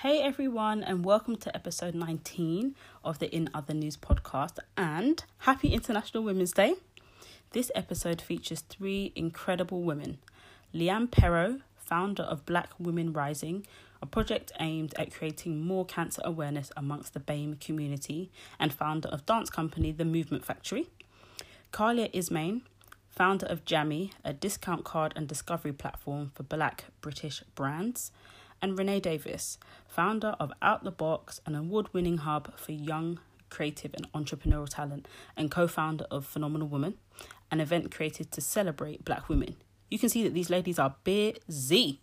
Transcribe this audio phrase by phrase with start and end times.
[0.00, 4.58] Hey everyone, and welcome to episode 19 of the In Other News podcast.
[4.76, 6.74] And happy International Women's Day!
[7.52, 10.18] This episode features three incredible women
[10.74, 13.66] Leanne Pero, founder of Black Women Rising,
[14.02, 19.24] a project aimed at creating more cancer awareness amongst the BAME community, and founder of
[19.24, 20.88] dance company The Movement Factory.
[21.72, 22.60] Kalia Ismain,
[23.08, 28.12] founder of Jammy, a discount card and discovery platform for black British brands.
[28.62, 33.94] And Renee Davis, founder of Out the Box, an award winning hub for young, creative,
[33.94, 36.94] and entrepreneurial talent, and co founder of Phenomenal Woman,
[37.50, 39.56] an event created to celebrate black women
[39.90, 42.00] you can see that these ladies are busy.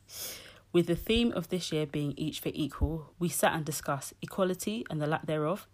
[0.71, 4.85] With the theme of this year being each for equal, we sat and discussed equality
[4.89, 5.67] and the lack thereof,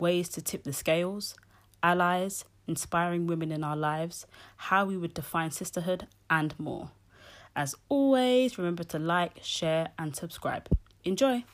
[0.00, 1.34] ways to tip the scales,
[1.82, 6.90] allies, inspiring women in our lives, how we would define sisterhood, and more.
[7.56, 10.68] As always, remember to like, share, and subscribe.
[11.04, 11.44] Enjoy!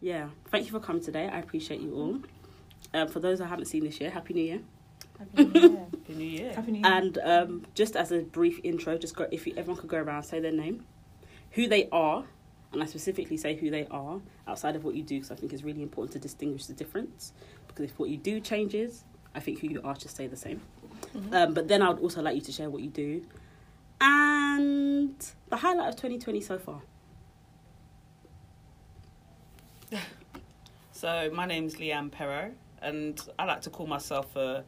[0.00, 1.28] Yeah, thank you for coming today.
[1.28, 2.18] I appreciate you all.
[2.92, 4.60] Um, for those I haven't seen this year, Happy New Year.
[5.20, 5.78] Happy New Year.
[5.92, 6.52] Happy New Year.
[6.54, 6.92] Happy New Year.
[6.92, 10.16] And um, just as a brief intro, just go if you, everyone could go around
[10.16, 10.84] and say their name,
[11.52, 12.24] who they are,
[12.72, 15.52] and I specifically say who they are outside of what you do because I think
[15.52, 17.32] it's really important to distinguish the difference.
[17.66, 19.04] Because if what you do changes,
[19.34, 20.60] I think who you are should stay the same.
[21.16, 21.34] Mm-hmm.
[21.34, 23.24] Um, but then I would also like you to share what you do
[24.00, 25.14] and
[25.48, 26.80] the highlight of 2020 so far.
[30.92, 32.50] So my name's Leanne Pero,
[32.82, 34.64] and I like to call myself a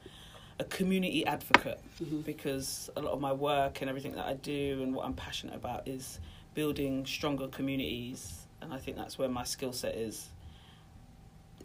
[0.59, 2.25] a community advocate Mhm.
[2.25, 5.57] because a lot of my work and everything that I do and what I'm passionate
[5.57, 6.21] about is
[6.55, 10.29] building stronger communities, and I think that's where my skill set is.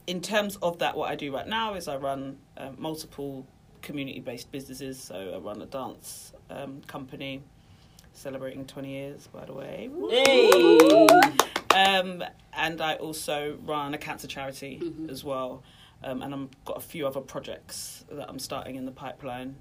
[0.06, 3.46] In terms of that, what I do right now is I run uh, multiple
[3.82, 5.00] community-based businesses.
[5.02, 7.42] So I run a dance um, company
[8.14, 9.90] celebrating 20 years, by the way.
[10.10, 11.08] Hey!
[11.76, 12.24] Um,
[12.54, 15.10] and I also run a cancer charity Mhm.
[15.12, 15.62] as well.
[16.04, 19.56] Um, and I've got a few other projects that I'm starting in the pipeline.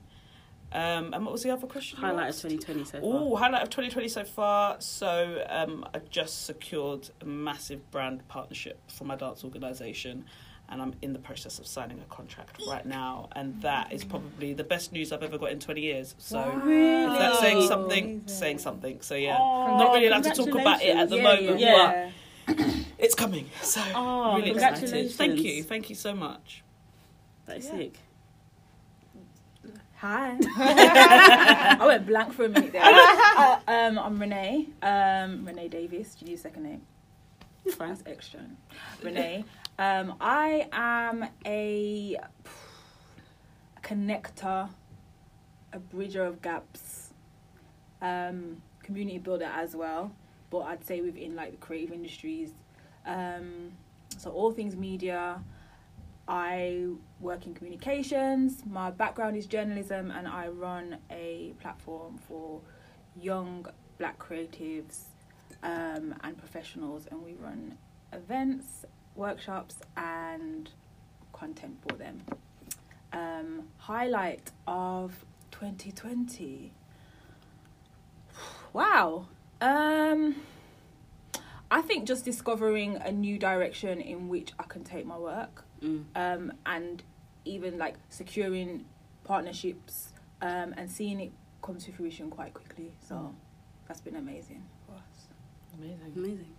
[0.72, 1.98] Um, and what was the other question?
[1.98, 3.00] Highlight of 2020 so far.
[3.02, 4.76] Oh, highlight of 2020 so far.
[4.80, 10.24] So um, I just secured a massive brand partnership for my dance organisation.
[10.68, 13.28] And I'm in the process of signing a contract right now.
[13.36, 16.16] And that is probably the best news I've ever got in 20 years.
[16.18, 18.28] So if that's saying something, Amazing.
[18.28, 19.00] saying something.
[19.00, 19.36] So yeah.
[19.38, 22.10] Oh, Not really allowed to talk about it at the moment, Yeah.
[22.98, 23.48] It's coming.
[23.62, 25.12] So Oh, really congratulations.
[25.12, 25.12] excited.
[25.36, 25.62] Thank you.
[25.62, 26.64] Thank you so much.
[27.46, 27.76] That is Yeah.
[27.76, 27.98] sick.
[29.98, 30.36] Hi.
[31.80, 32.82] I went blank for a minute there.
[32.84, 34.68] uh, um, I'm Renee.
[34.82, 36.14] Um, Renee Davis.
[36.14, 36.82] Do you need a second name?
[37.78, 38.40] That's extra.
[39.02, 39.44] Renee.
[39.78, 42.18] Um, I am a
[43.82, 44.68] connector,
[45.72, 47.14] a bridger of gaps,
[48.02, 50.12] um, community builder as well.
[50.50, 52.52] But I'd say within like the creative industries.
[53.06, 53.72] Um,
[54.18, 55.42] so all things media.
[56.28, 56.86] I
[57.20, 58.62] work in communications.
[58.66, 62.60] My background is journalism, and I run a platform for
[63.14, 63.66] young
[63.98, 65.04] black creatives
[65.62, 67.78] um, and professionals, and we run
[68.12, 70.70] events, workshops, and
[71.32, 72.22] content for them.
[73.12, 76.72] Um, highlight of 2020.
[78.72, 79.28] Wow.
[79.60, 80.36] Um,
[81.70, 86.04] I think just discovering a new direction in which I can take my work Mm.
[86.14, 87.02] um, and
[87.44, 88.86] even like securing
[89.24, 91.32] partnerships um, and seeing it
[91.62, 92.92] come to fruition quite quickly.
[93.06, 93.34] So
[93.86, 95.28] that's been amazing for us.
[95.78, 96.12] Amazing.
[96.16, 96.54] Amazing.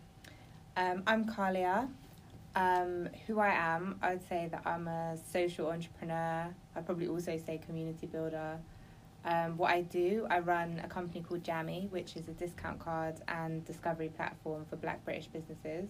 [0.75, 1.90] Um, I'm Kalia.
[2.56, 6.48] Um, who I am, I would say that I'm a social entrepreneur.
[6.75, 8.58] I'd probably also say community builder.
[9.25, 13.22] Um, what I do, I run a company called Jammy, which is a discount card
[13.28, 15.90] and discovery platform for Black British businesses.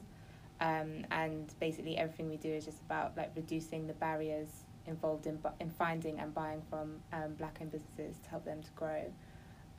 [0.60, 4.48] Um, and basically, everything we do is just about like reducing the barriers
[4.88, 8.70] involved in bu- in finding and buying from um, Black-owned businesses to help them to
[8.76, 9.04] grow.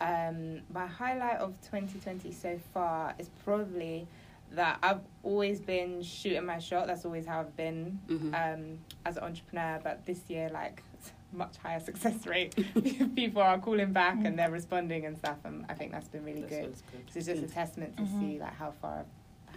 [0.01, 4.07] Um, my highlight of 2020 so far is probably
[4.53, 6.87] that I've always been shooting my shot.
[6.87, 8.33] That's always how I've been Mhm.
[8.35, 9.81] um, as an entrepreneur.
[9.83, 10.83] But this year, like,
[11.33, 12.55] much higher success rate.
[13.17, 16.43] People are calling back and they're responding and stuff, and I think that's been really
[16.43, 16.75] That's good.
[16.93, 17.11] good.
[17.13, 18.21] So it's just a testament to Mhm.
[18.21, 19.05] see like how far,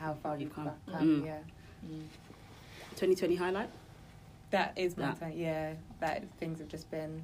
[0.02, 0.70] how far You've come.
[0.92, 1.22] come.
[1.22, 1.26] Mm.
[1.26, 1.40] Yeah,
[1.86, 2.02] Mm.
[2.96, 3.70] 2020 highlight?
[4.52, 5.36] that is my That.
[5.38, 7.24] Yeah, that things have just been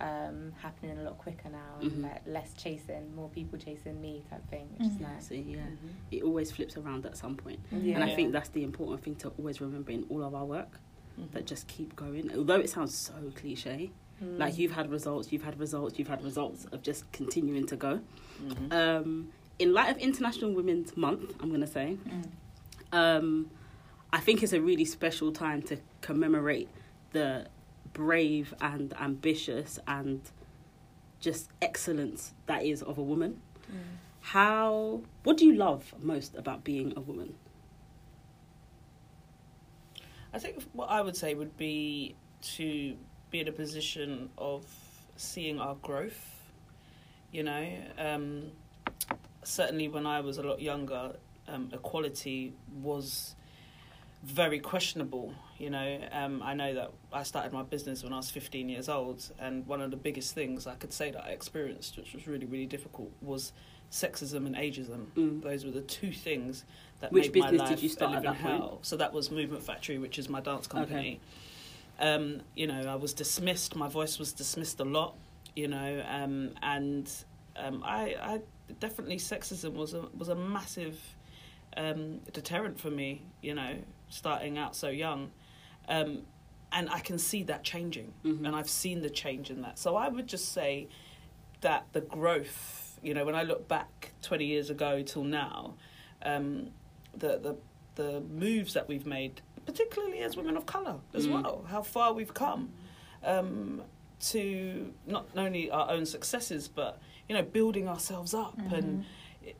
[0.00, 1.92] um, happening a lot quicker now, Mhm.
[1.94, 5.00] and like less chasing, more people chasing me type thing, which is Mhm.
[5.00, 5.26] nice.
[5.26, 5.56] See, yeah.
[5.66, 5.90] Mhm.
[6.12, 7.58] It always flips around at some point.
[7.72, 7.96] Yeah.
[7.96, 10.78] And I think that's the important thing to always remember in all of our work
[11.18, 11.32] Mhm.
[11.32, 12.30] that just keep going.
[12.36, 13.90] Although it sounds so cliche,
[14.22, 14.38] Mm.
[14.38, 18.00] like you've had results, you've had results, you've had results of just continuing to go.
[18.40, 18.72] Mhm.
[18.72, 22.24] Um, in light of International Women's Month, I'm going to say, Mm.
[22.92, 23.50] um,
[24.12, 26.68] I think it's a really special time to commemorate
[27.12, 27.46] the
[27.92, 30.20] brave and ambitious and
[31.20, 33.40] just excellence that is of a woman.
[33.70, 33.76] Mm.
[34.20, 37.34] How, what do you love most about being a woman?
[40.32, 42.14] I think what I would say would be
[42.56, 42.96] to
[43.30, 44.64] be in a position of
[45.16, 46.36] seeing our growth.
[47.32, 47.66] You know,
[47.98, 48.52] um,
[49.42, 52.52] certainly when I was a lot younger, um, equality
[52.82, 53.34] was
[54.22, 55.32] very questionable.
[55.58, 58.88] You know, um, I know that I started my business when I was 15 years
[58.88, 62.26] old, and one of the biggest things I could say that I experienced, which was
[62.26, 63.52] really, really difficult, was
[63.90, 65.06] sexism and ageism.
[65.16, 65.42] Mm.
[65.42, 66.64] Those were the two things
[67.00, 68.78] that Which made my business did life you start a living hell.
[68.82, 71.20] So that was Movement Factory, which is my dance company.
[72.00, 73.74] Um, you know, I was dismissed.
[73.74, 75.16] My voice was dismissed a lot.
[75.56, 77.10] You know, um, and
[77.56, 78.40] um, I, I
[78.80, 80.98] definitely sexism was a was a massive
[81.76, 83.22] um, deterrent for me.
[83.42, 83.76] You know,
[84.08, 85.30] starting out so young,
[85.88, 86.22] um,
[86.72, 88.46] and I can see that changing, Mhm.
[88.46, 89.78] and I've seen the change in that.
[89.78, 90.88] So I would just say
[91.60, 92.84] that the growth.
[93.02, 95.74] You know, when I look back twenty years ago till now,
[96.22, 96.70] um,
[97.14, 97.56] the the
[97.94, 101.42] the moves that we've made, particularly as women of colour as Mm.
[101.42, 102.72] well, how far we've come
[103.24, 103.82] um,
[104.20, 109.04] to not only our own successes, but you know, building ourselves up and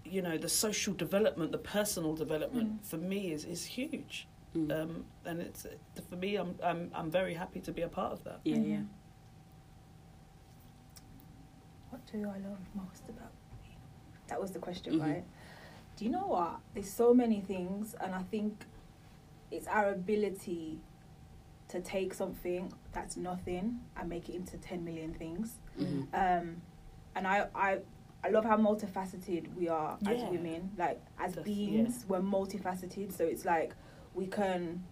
[0.05, 4.27] you know the social development, the personal development for me is is huge.
[4.57, 4.73] Mm.
[4.83, 5.67] Um, and it's
[6.09, 8.41] for me, I'm I'm I'm very happy to be a part of that.
[8.45, 8.81] yeah, yeah.
[11.91, 13.33] What do I love most about
[13.63, 13.77] me?
[14.29, 15.01] That was the question, Mhm.
[15.01, 15.25] right?
[15.97, 16.61] Do you know what?
[16.75, 18.65] There's so many things, and I think
[19.51, 20.81] it's our ability
[21.69, 25.59] to take something that's nothing and make it into 10 million things.
[25.79, 26.09] Mhm.
[26.15, 26.63] Um,
[27.15, 27.79] and I, I,
[28.25, 30.71] I love how multifaceted we are as women.
[30.77, 33.17] Like, as beings, we're multifaceted.
[33.17, 33.75] So it's like
[34.15, 34.85] we can.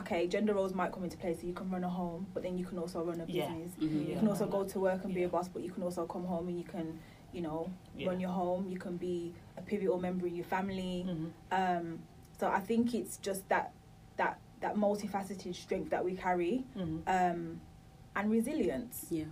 [0.00, 2.56] Okay, gender roles might come into play, so you can run a home, but then
[2.56, 3.48] you can also run a Yeah.
[3.52, 3.72] business.
[3.80, 3.92] Mhm.
[4.06, 4.18] You Yeah.
[4.20, 6.46] can also go to work and be a boss, but you can also come home
[6.46, 7.00] and you can,
[7.32, 8.08] you know, Yeah.
[8.08, 8.68] run your home.
[8.68, 11.04] You can be a pivotal member in your family.
[11.04, 11.30] Mhm.
[11.50, 11.98] Um,
[12.38, 13.72] so I think it's just that
[14.18, 17.02] that that multifaceted strength that we carry, Mhm.
[17.08, 17.60] um,
[18.16, 19.24] and resilience Yeah.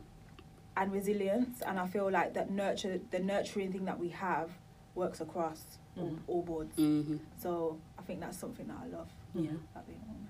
[0.76, 1.62] And resilience.
[1.62, 4.50] And I feel like that nurture the nurturing thing that we have
[4.94, 6.18] works across all, Mhm.
[6.26, 6.76] all boards.
[6.76, 9.50] hmm So I think that's something that I love Yeah.
[9.72, 10.28] about being a woman.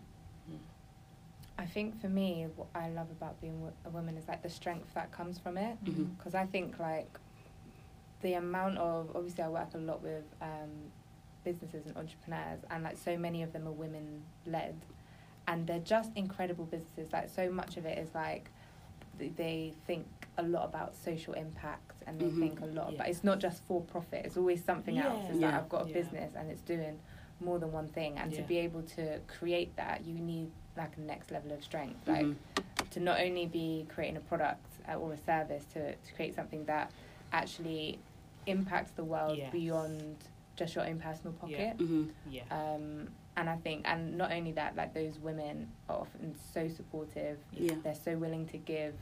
[1.59, 4.93] I think for me, what I love about being a woman is like the strength
[4.95, 5.83] that comes from it.
[5.85, 6.17] Mhm.
[6.17, 7.19] Because I think like
[8.21, 10.91] the amount of obviously I work a lot with um,
[11.45, 14.77] businesses and entrepreneurs, and like so many of them are women led,
[15.49, 17.11] and they're just incredible businesses.
[17.13, 18.51] Like so much of it is like
[19.19, 20.07] they think
[20.39, 22.39] a lot about social impact, and they Mhm.
[22.39, 22.95] think a lot Yeah.
[22.97, 23.09] about.
[23.09, 24.27] It's not just for profit.
[24.27, 25.23] It's always something else.
[25.25, 25.31] Yeah.
[25.31, 25.95] It's like I've got a Yeah.
[25.95, 26.99] business and it's doing
[27.41, 28.43] more than one thing, and Yeah.
[28.43, 32.07] to be able to create that, you need like a next level of strength.
[32.07, 32.37] Like Mhm.
[32.91, 36.65] to not only be creating a product uh, or a service to, to create something
[36.67, 36.91] that
[37.33, 37.99] actually
[38.47, 39.51] impacts the world Yes.
[39.53, 40.17] beyond
[40.55, 41.73] just your own personal Yeah.
[41.73, 41.79] pocket.
[41.79, 42.11] Mhm.
[42.31, 42.43] Yeah.
[42.51, 47.39] Um, and I think, and not only that, like those women are often so supportive.
[47.53, 47.75] Yeah.
[47.83, 48.95] They're so willing to give.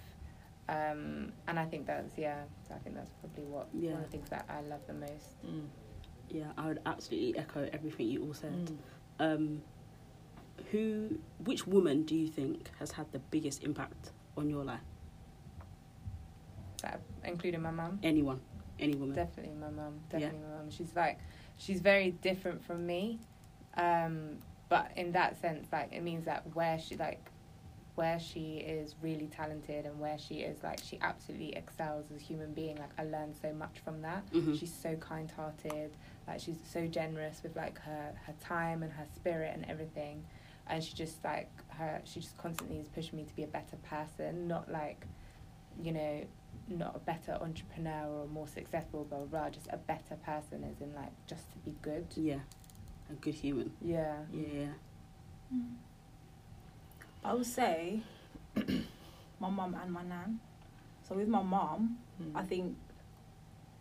[0.69, 2.43] Um, and I think that's yeah.
[2.75, 3.93] I think that's probably what Yeah.
[3.93, 5.45] one of the things that I love the most.
[5.45, 5.67] Mm.
[6.31, 8.71] Yeah, I would absolutely echo everything you all said.
[8.71, 8.79] Mm.
[9.21, 9.63] Um,
[10.71, 14.81] who, which woman do you think has had the biggest impact on your life?
[16.83, 17.99] That including my mum.
[18.03, 18.41] Anyone,
[18.79, 19.15] any woman.
[19.15, 20.01] Definitely my mum.
[20.11, 20.71] Definitely my mum.
[20.71, 21.19] She's like,
[21.57, 23.19] she's very different from me,
[23.77, 27.31] um, but in that sense, like it means that where she like,
[27.95, 32.25] where she is really talented and where she is like she absolutely excels as a
[32.25, 32.77] human being.
[32.77, 34.27] Like I learned so much from that.
[34.33, 34.59] Mhm.
[34.59, 35.93] She's so kind-hearted.
[36.27, 40.25] Like she's so generous with like her her time and her spirit and everything.
[40.67, 42.01] And she just like her.
[42.05, 45.07] She just constantly is pushing me to be a better person, not like,
[45.81, 46.25] you know,
[46.67, 50.95] not a better entrepreneur or more successful, but rather just a better person, as in
[50.95, 52.07] like just to be good.
[52.17, 52.41] Yeah,
[53.11, 53.73] a good human.
[53.83, 54.17] Yeah.
[54.33, 54.67] Yeah, yeah.
[57.25, 58.01] I would say
[59.41, 60.41] my mum and my nan.
[61.09, 62.31] So with my mum, Mm.
[62.37, 62.77] I think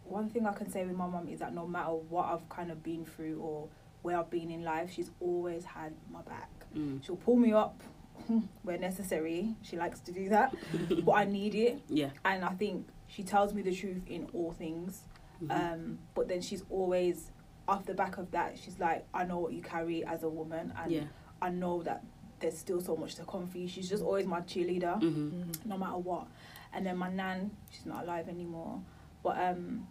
[0.06, 2.72] one thing I can say with my mum is that no matter what I've kind
[2.72, 3.68] of been through or
[4.02, 6.50] where I've been in life, she's always had my back.
[6.76, 7.04] Mm.
[7.06, 7.82] She'll pull me up
[8.64, 9.56] where necessary.
[9.62, 10.54] She likes to do that,
[11.06, 11.82] but I need it.
[11.88, 12.10] Yeah.
[12.26, 15.04] And I think she tells me the truth in all things.
[15.44, 15.74] Mhm.
[15.74, 17.32] Um, but then she's always
[17.68, 18.58] off the back of that.
[18.58, 21.04] She's like, I know what you carry as a woman, and yeah.
[21.42, 22.04] I know that
[22.44, 23.68] there's still so much to come for you.
[23.68, 25.66] She's just always my cheerleader hmm Mm.
[25.66, 26.28] no matter what.
[26.74, 28.80] And then my nan, she's not alive anymore,
[29.24, 29.88] but um,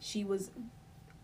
[0.00, 0.50] she was.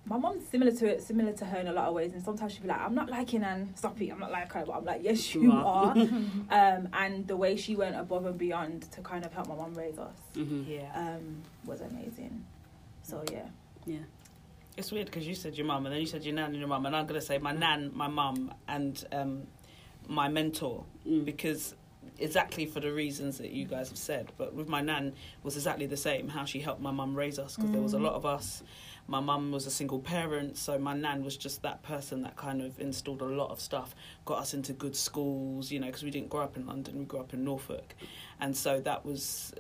[0.05, 2.53] My mom's similar to it, similar to her in a lot of ways, and sometimes
[2.53, 3.75] she'd be like, "I'm not liking you, Nan.
[3.77, 4.11] Stop it.
[4.11, 5.93] I'm not like her." But I'm like, "Yes, you You are." are.
[6.51, 9.75] um, and the way she went above and beyond to kind of help my mom
[9.75, 10.91] raise us hmm Yeah.
[10.95, 12.45] um, was amazing.
[13.03, 13.49] So yeah,
[13.87, 13.99] Yeah.
[14.79, 16.69] It's weird because you said your mum and then you said your nan and your
[16.69, 19.43] mum, and I'm going to say my nan, my mum, and um,
[20.09, 21.25] my mentor Mm.
[21.25, 21.75] because
[22.19, 24.33] exactly for the reasons that you guys have said.
[24.37, 26.29] But with my nan was exactly the same.
[26.29, 28.03] How she helped my mum raise us because there was a Mm.
[28.05, 28.63] lot of us.
[29.07, 32.61] My mum was a single parent, so my nan was just that person that kind
[32.61, 33.95] of installed a lot of stuff,
[34.27, 37.05] got us into good schools, you know, because we didn't grow up in London, we
[37.07, 37.95] grew up in Norfolk,
[38.41, 39.55] and so that was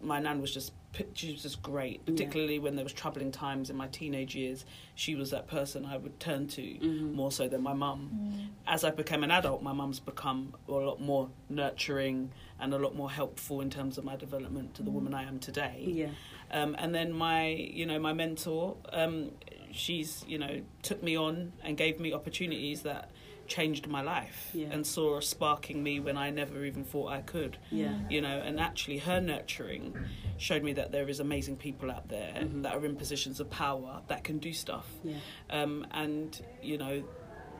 [0.00, 0.72] my nan was just
[1.12, 2.12] she was just great, Yeah.
[2.12, 4.64] particularly when there was troubling times in my teenage years.
[4.94, 7.12] She was that person I would turn to Mhm.
[7.14, 11.00] more so than my mum as I became an adult, my mum's become a lot
[11.00, 15.12] more nurturing and a lot more helpful in terms of my development to the woman
[15.14, 15.84] I am today.
[15.86, 16.08] Yeah.
[16.50, 19.32] Um, and then my, you know, my mentor, um,
[19.70, 23.10] she's, you know, took me on and gave me opportunities that
[23.48, 24.68] changed my life Yeah.
[24.70, 27.56] and saw a spark me when I never even thought I could.
[27.70, 27.98] Yeah.
[28.08, 29.96] You know, and actually her nurturing
[30.36, 32.62] showed me that there is amazing people out there Mhm.
[32.62, 35.16] that are in positions of power that can do stuff Yeah.
[35.50, 37.02] um, and you know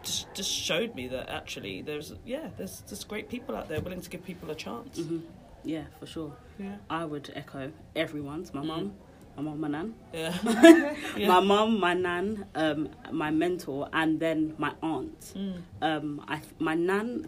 [0.05, 4.01] just, just showed me that actually there's yeah there's just great people out there willing
[4.01, 5.19] to give people a chance hmm
[5.65, 6.37] Yeah, for sure.
[6.59, 8.55] yeah I would echo everyone's.
[8.55, 8.67] My Mm.
[8.67, 8.95] mum,
[9.39, 9.95] my mum, my nan.
[10.13, 10.35] yeah,
[11.17, 11.29] Yeah.
[11.29, 15.33] My mum, my nan, um, my mentor, and then my aunt.
[15.37, 15.63] Mm.
[15.81, 17.27] Um, I, my nan,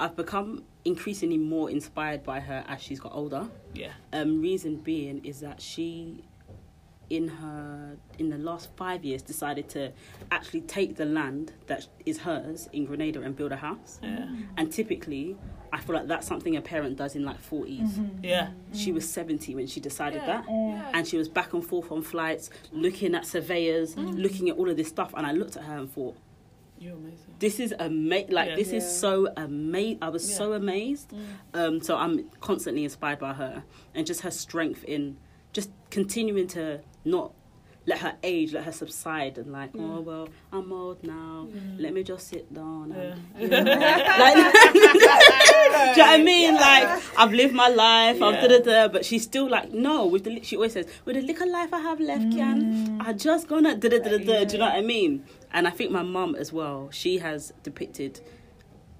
[0.00, 3.48] I've become increasingly more inspired by her as she's got older.
[3.74, 6.24] yeah Um, reason being is that she,
[7.10, 9.92] in her in the last five years, decided to
[10.30, 13.98] actually take the land that is hers in Grenada and build a house.
[14.02, 15.36] yeah And typically,
[15.72, 18.22] I feel like that's something a parent does in like 40s.
[18.22, 20.26] yeah She was 70 when she decided Yeah.
[20.26, 20.44] that.
[20.48, 20.90] yeah.
[20.94, 24.18] And she was back and forth on flights, looking at surveyors, Mm.
[24.20, 25.12] looking at all of this stuff.
[25.16, 26.16] And I looked at her and thought,
[26.80, 28.32] you're amazing this is amazing.
[28.32, 28.56] Like, Yeah.
[28.56, 28.88] this is Yeah.
[28.90, 29.98] so amazing.
[30.02, 30.36] I was Yeah.
[30.36, 31.10] so amazed.
[31.10, 31.58] Mm.
[31.60, 33.62] Um, so I'm constantly inspired by her
[33.94, 35.16] and just her strength in
[35.52, 37.32] just continuing to not
[37.88, 41.48] let her age, let her subside and like, oh, well, I'm old now.
[41.78, 42.94] Let me just sit down.
[42.94, 43.14] Yeah.
[43.40, 46.54] You know, like, do you know what I mean?
[46.54, 50.24] Like, I've lived my life, I've da da da, but she's still like, no, with
[50.24, 53.06] the, she always says, with the little life I have left, Jan, mm.
[53.06, 54.44] I just gonna da da da da da.
[54.44, 55.24] Do you know what I mean?
[55.50, 58.20] And I think my mum as well, she has depicted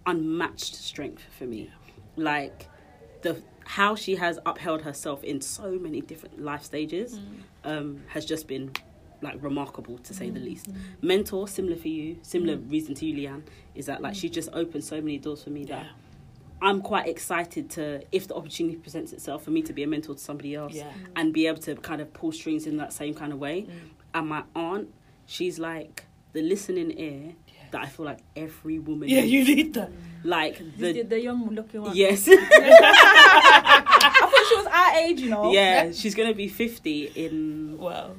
[0.07, 1.71] unmatched strength for me.
[2.17, 2.67] Like,
[3.23, 7.41] the how she has upheld herself in so many different life stages mm.
[7.69, 8.73] Um, has just been
[9.21, 10.69] like remarkable to say the least.
[11.03, 13.43] Mentor, similar for you, similar reason to you, Leanne,
[13.75, 15.91] is that like she just opened so many doors for me that yeah
[16.61, 20.15] I'm quite excited to, if the opportunity presents itself, for me to be a mentor
[20.15, 23.15] to somebody else yeah and be able to kind of pull strings in that same
[23.15, 23.63] kind of way.
[23.63, 23.71] Mm.
[24.15, 24.93] And my aunt,
[25.27, 27.35] she's like the listening ear
[27.71, 29.33] that I feel like every woman yeah needs.
[29.33, 29.91] you need that
[30.25, 31.95] like the, the the young looking one.
[31.95, 32.33] yes I
[34.21, 35.53] thought she was our age, you know.
[35.53, 38.13] yeah she's gonna be 50 in wow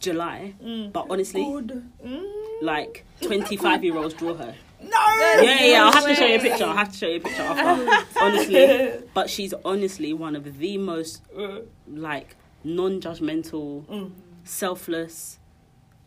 [0.00, 0.92] July mm.
[0.92, 1.82] but honestly Good.
[2.04, 2.24] Mm.
[2.62, 4.98] like 25 year olds draw her no
[5.42, 7.20] yeah yeah I'll have to show you a picture I'll have to show you a
[7.20, 14.10] picture after honestly but she's honestly one of the most Uh, like non-judgmental mm.
[14.44, 15.38] selfless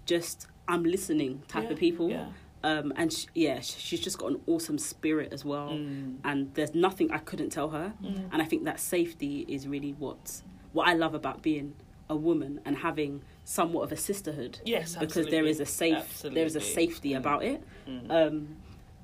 [0.06, 2.28] just I'm listening type Yeah, of people yeah
[2.64, 6.18] um and sh yeah she's just got an awesome spirit as well Mm.
[6.24, 8.30] and there's nothing I couldn't tell her Mm.
[8.32, 10.42] and I think that safety is really what
[10.74, 11.76] what I love about being
[12.10, 15.08] a woman and having somewhat of a sisterhood yes absolutely.
[15.08, 17.18] because there is a safe there is a safety Mm.
[17.18, 18.12] about it Mm.
[18.12, 18.48] um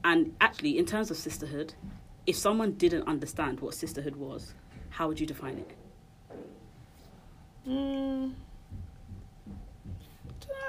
[0.04, 1.74] and actually in terms of sisterhood
[2.26, 4.54] if someone didn't understand what sisterhood was
[4.90, 5.72] how would you define it
[7.68, 8.34] Mm.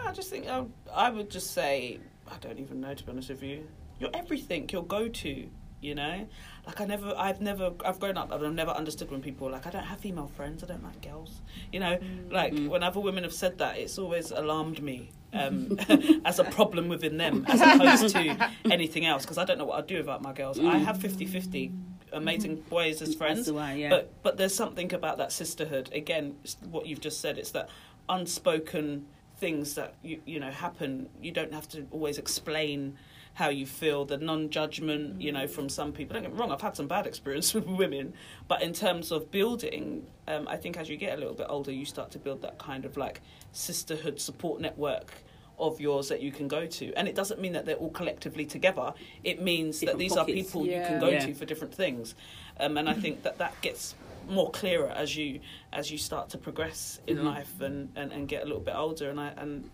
[0.07, 1.99] I just think I, I would just say
[2.35, 3.69] I don't even know to be honest with you.
[4.01, 4.69] You're everything.
[4.73, 5.49] You're go to.
[5.81, 6.27] You know,
[6.67, 8.33] like I never, I've never, I've grown up.
[8.33, 10.65] I've never understood when people are like, I don't have female friends.
[10.65, 11.43] I don't like girls.
[11.73, 11.99] You know,
[12.31, 12.69] like Mm.
[12.71, 15.79] when other women have said that, it's always alarmed me um,
[16.25, 19.25] as a problem within them, as opposed to anything else.
[19.25, 20.59] Because I don't know what I'd do without my girls.
[20.59, 21.77] I have 50-50
[22.15, 23.41] amazing boys as friends.
[23.41, 23.91] As do I, yeah.
[23.91, 25.91] But but there's something about that sisterhood.
[25.93, 26.37] Again,
[26.71, 27.37] what you've just said.
[27.37, 27.69] It's that
[28.09, 29.05] unspoken
[29.45, 30.91] things that you you know happen.
[31.21, 32.97] You don't have to always explain
[33.35, 34.05] how you feel.
[34.07, 36.15] The non-judgment, you know, from some people.
[36.15, 36.51] Don't get me wrong.
[36.53, 38.15] I've had some bad experience with women,
[38.49, 41.73] but in terms of building, um, I think as you get a little bit older,
[41.73, 43.21] you start to build that kind of like
[43.53, 45.13] sisterhood support network
[45.59, 48.45] of yours that you can go to and it doesn't mean that they're all collectively
[48.45, 50.33] together it means Different that these pockets.
[50.33, 51.27] are people you can go Yeah.
[51.27, 52.17] to for different things
[52.59, 53.95] um, and i think that that gets
[54.29, 55.41] more clearer as you
[55.73, 57.25] as you start to progress in Mhm.
[57.25, 59.71] life and, and and get a little bit older and i and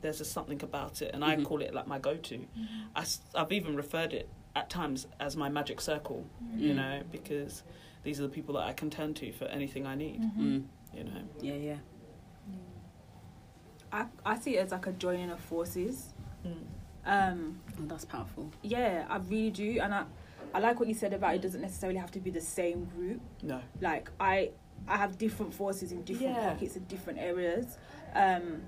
[0.00, 1.44] there's just something about it and i Mhm.
[1.44, 2.46] call it like my go-to
[2.94, 6.24] I, I've even referred it at times as my magic circle
[6.56, 6.76] you Mm.
[6.76, 7.62] know because
[8.02, 10.64] these are the people that i can turn to for anything i need Mm.
[10.94, 11.76] you know Yeah, yeah.
[13.92, 16.12] I, I see it as like a joining of forces.
[16.44, 16.54] Mm.
[17.06, 18.50] Um, Oh, that's powerful.
[18.62, 20.04] yeah, I really do, and I,
[20.56, 23.20] I like what you said about it doesn't necessarily have to be the same group.
[23.42, 24.50] no Like I,
[24.88, 26.48] I have different forces in different Yeah.
[26.48, 27.76] pockets in different areas.
[28.14, 28.62] Um,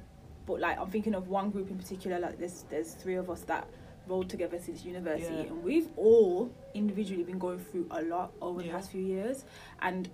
[0.44, 2.18] but like I'm thinking of one group in particular.
[2.20, 3.66] Like there's there's three of us that
[4.06, 5.50] rolled together since university, Yeah.
[5.50, 9.44] and we've all individually been going through a lot over the past few years,
[9.80, 10.10] and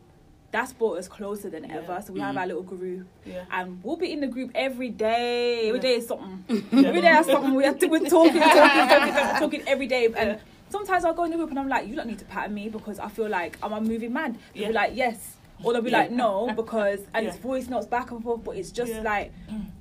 [0.53, 1.79] that's brought us closer than Yeah.
[1.79, 2.01] ever.
[2.07, 2.41] So we have Mm.
[2.41, 5.69] our little group, yeah and we'll be in the group every day.
[5.69, 5.89] Every Yeah.
[5.89, 6.45] day is something.
[6.91, 7.55] every day is something.
[7.55, 10.05] We have to, we're talking, talking, talking, talking, talking every day.
[10.17, 10.39] And
[10.75, 12.69] sometimes I'll go in the group and I'm like, you don't need to pattern me
[12.69, 14.39] because I feel like I'm a moving man.
[14.53, 14.69] They'll Yeah.
[14.69, 15.37] be like, yes.
[15.63, 15.99] Or they'll be Yeah.
[15.99, 19.03] like, no, because and it's voice notes back and forth, but it's just Yeah.
[19.03, 19.33] like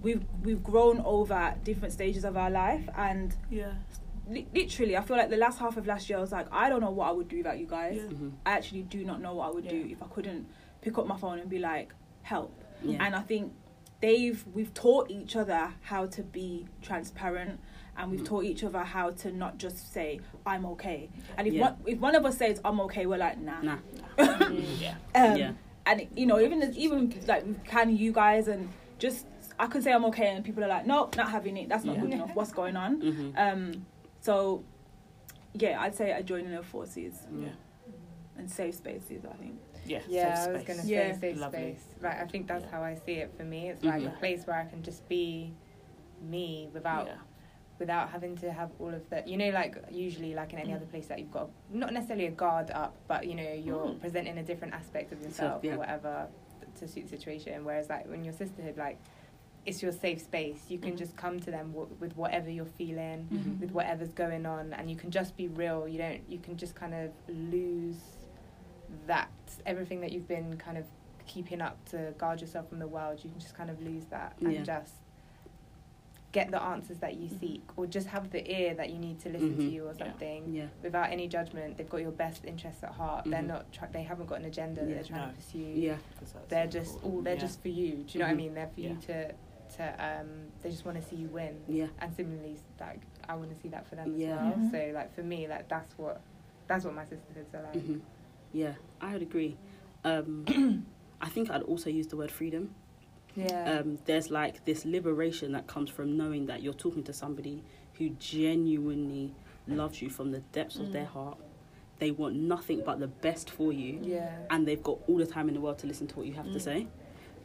[0.04, 3.72] we've we've grown over different stages of our life and yeah
[4.30, 6.70] li- literally I feel like the last half of last year I was like, I
[6.70, 7.96] don't know what I would do without you guys.
[7.98, 8.10] Yeah.
[8.16, 8.32] Mhm.
[8.46, 10.46] I actually do not know what I would do if I couldn't
[10.82, 12.54] pick up my phone and be like, help.
[12.84, 13.04] Yeah.
[13.04, 13.52] And I think
[14.00, 17.60] they've we've taught each other how to be transparent
[17.98, 18.26] and we've Mm.
[18.26, 21.10] taught each other how to not just say I'm okay.
[21.38, 21.62] And if Yeah.
[21.62, 23.62] one if one of us says I'm okay, we're like nah.
[23.62, 23.78] Nah.
[24.18, 25.52] yeah Um, Yeah.
[25.86, 28.70] And you know, even as- even like can you guys and
[29.00, 29.26] just
[29.60, 31.70] I could say I'm okay and people are like, nope, not having it.
[31.70, 32.02] That's not Yeah.
[32.02, 32.36] good enough.
[32.36, 33.02] What's going on?
[33.02, 33.38] Mhm.
[33.38, 33.86] Um,
[34.22, 34.64] so
[35.54, 37.50] yeah, I'd say a joining of forces yeah
[38.38, 39.24] and safe spaces.
[39.26, 39.60] I think.
[39.86, 40.78] yeah Yeah, safe I was space.
[40.78, 41.12] gonna Yeah.
[41.14, 41.60] say safe Lovely.
[41.60, 41.86] space.
[42.02, 42.72] Right, I think that's Yeah.
[42.72, 43.70] how I see it for me.
[43.70, 44.08] It's like Mhm.
[44.16, 45.54] a place where I can just be
[46.22, 47.18] me without yeah.
[47.80, 49.28] Without having to have all of that.
[49.28, 50.76] You know, like usually, like in any Mm.
[50.78, 54.00] other place that you've got not necessarily a guard up, but you know, you're Mm.
[54.00, 55.74] presenting a different aspect of yourself yeah.
[55.76, 56.28] or whatever
[56.80, 57.66] to suit the situation.
[57.66, 58.98] Whereas, like when your sisterhood, like
[59.66, 60.70] it's your safe space.
[60.70, 60.98] You can Mm.
[60.98, 63.62] just come to them w- with whatever you're feeling, Mhm.
[63.62, 65.88] with whatever's going on, and you can just be real.
[65.88, 66.22] You don't.
[66.30, 68.02] You can just kind of lose
[69.08, 69.30] that
[69.66, 70.86] everything that you've been kind of
[71.26, 73.24] keeping up to guard yourself from the world.
[73.24, 74.62] You can just kind of lose that and Yeah.
[74.64, 74.96] just
[76.34, 79.30] get the answers that you seek, or just have the ear that you need to
[79.30, 79.72] listen to Mhm.
[79.72, 80.66] you or something Yeah.
[80.82, 81.78] without any judgment.
[81.78, 83.24] They've got your best interests at heart.
[83.26, 83.48] They're Mhm.
[83.48, 83.72] not.
[83.72, 84.96] Try- they haven't got an agenda that Yeah.
[84.96, 85.30] they're trying No.
[85.30, 85.60] to pursue.
[85.60, 85.98] Yeah.
[86.20, 87.14] 'Cause that's They're just important.
[87.16, 87.22] all.
[87.22, 87.40] They're Yeah.
[87.40, 87.92] just for you.
[88.04, 88.38] Do you know what I Mhm.
[88.38, 88.54] mean?
[88.56, 89.34] They're for you to
[89.78, 90.52] to um.
[90.62, 91.64] They just want to see you win.
[91.68, 91.88] Yeah.
[92.00, 94.36] And similarly, like I want to see that for them Yeah.
[94.36, 94.58] as well.
[94.58, 94.72] Mhm.
[94.72, 96.22] So like for me, like that's what
[96.68, 97.76] that's what my sisterhoods are like.
[97.76, 98.00] hmm
[98.52, 99.58] Yeah, I would agree.
[100.04, 100.46] Um,
[101.22, 102.74] I think I'd also use the word freedom.
[103.36, 103.80] Yeah.
[103.80, 107.64] Um, there's like this liberation that comes from knowing that you're talking to somebody
[107.98, 108.10] who
[108.58, 109.34] genuinely
[109.68, 111.08] loves you from the depths of their Mm.
[111.18, 111.38] heart.
[112.00, 114.36] They want nothing but the best for you, yeah.
[114.50, 116.52] and they've got all the time in the world to listen to what you have
[116.52, 116.62] to Mm.
[116.62, 116.88] say.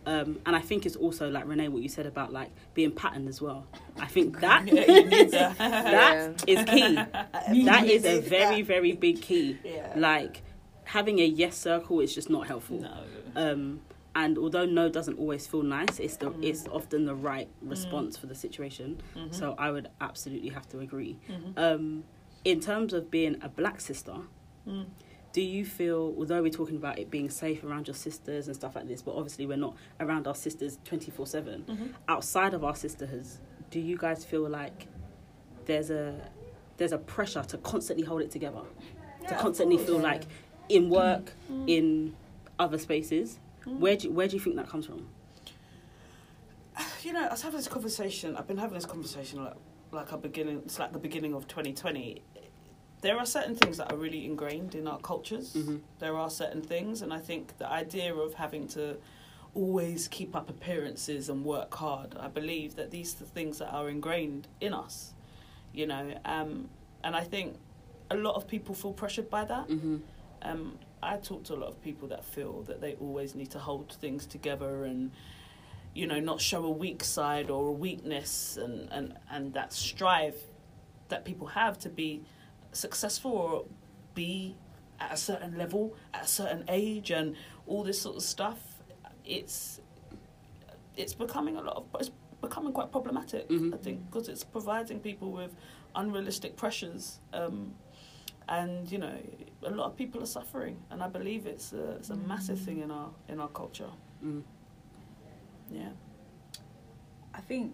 [0.06, 3.28] Um, and I think it's also like Renee, what you said about like being patterned
[3.28, 3.66] as well.
[4.00, 5.58] I think that Yeah, that.
[5.58, 7.64] that is key.
[7.64, 9.58] that is a very very big key.
[9.64, 9.92] yeah.
[9.96, 10.42] Like
[10.84, 12.78] having a yes circle is just not helpful.
[12.80, 13.04] no.
[13.36, 13.80] Um,
[14.22, 16.44] and although no doesn't always feel nice, it's the Mm.
[16.48, 18.88] it's often the right response for the situation.
[19.16, 19.32] Mhm.
[19.32, 21.14] So I would absolutely have to agree.
[21.28, 21.52] Mhm.
[21.64, 22.04] Um,
[22.44, 24.16] in terms of being a black sister,
[24.66, 24.86] Mm.
[25.32, 28.74] do you feel although we're talking about it being safe around your sisters and stuff
[28.76, 31.58] like this, but obviously we're not around our sisters twenty four seven.
[31.68, 31.88] Mhm.
[32.08, 33.30] Outside of our sisterhoods,
[33.70, 34.88] do you guys feel like
[35.66, 36.06] there's a
[36.78, 40.24] there's a pressure to constantly hold it together, to Yeah, of constantly feel like
[40.68, 41.68] in work, Mm.
[41.76, 41.86] in
[42.58, 43.38] other spaces?
[43.68, 43.78] Mm.
[43.78, 45.08] Where do you, where do you think that comes from?
[47.02, 48.36] You know, I was having this conversation.
[48.36, 49.54] I've been having this conversation like
[49.90, 50.62] like a beginning.
[50.64, 52.22] It's like the beginning of 2020.
[53.00, 55.54] There are certain things that are really ingrained in our cultures.
[55.54, 55.80] Mhm.
[56.00, 58.98] There are certain things, and I think the idea of having to
[59.54, 62.16] always keep up appearances and work hard.
[62.18, 65.14] I believe that these are the things that are ingrained in us.
[65.72, 66.68] You know, um,
[67.04, 67.56] and I think
[68.10, 69.68] a lot of people feel pressured by that.
[69.68, 69.96] Mm-hmm.
[70.42, 73.58] um, I talk to a lot of people that feel that they always need to
[73.58, 75.10] hold things together and
[75.94, 80.36] you know not show a weak side or a weakness and and and that strive
[81.08, 82.22] that people have to be
[82.72, 83.64] successful or
[84.14, 84.54] be
[85.00, 88.58] at a certain level, at a certain age, and all this sort of stuff.
[89.24, 89.80] It's
[90.96, 93.48] it's becoming a lot of it's becoming quite problematic.
[93.48, 93.74] Mhm.
[93.74, 95.54] I think because it's providing people with
[95.94, 97.20] unrealistic pressures.
[97.32, 97.74] Um,
[98.48, 99.14] and you know,
[99.62, 102.80] a lot of people are suffering, and I believe it's a, it's a massive thing
[102.80, 103.90] in our in our culture.
[104.24, 104.42] Mm.
[105.70, 105.90] Yeah.
[107.34, 107.72] I think,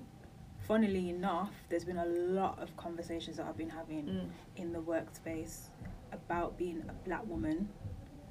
[0.67, 4.29] funnily enough, there's been a lot of conversations that I've been having Mm.
[4.57, 5.69] in the workspace
[6.13, 7.69] about being a black woman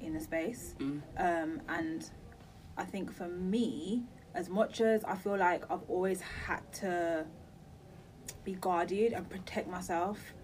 [0.00, 0.74] in a space.
[0.78, 1.00] Mm.
[1.18, 2.08] Um, and
[2.76, 4.04] I think for me,
[4.34, 7.26] as much as I feel like I've always had to
[8.44, 10.34] be guarded and protect myself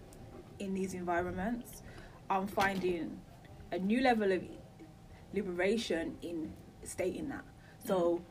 [0.59, 1.80] in these environments,
[2.31, 3.19] I'm finding
[3.73, 4.41] a new level of
[5.33, 7.43] liberation in stating that.
[7.85, 8.21] So,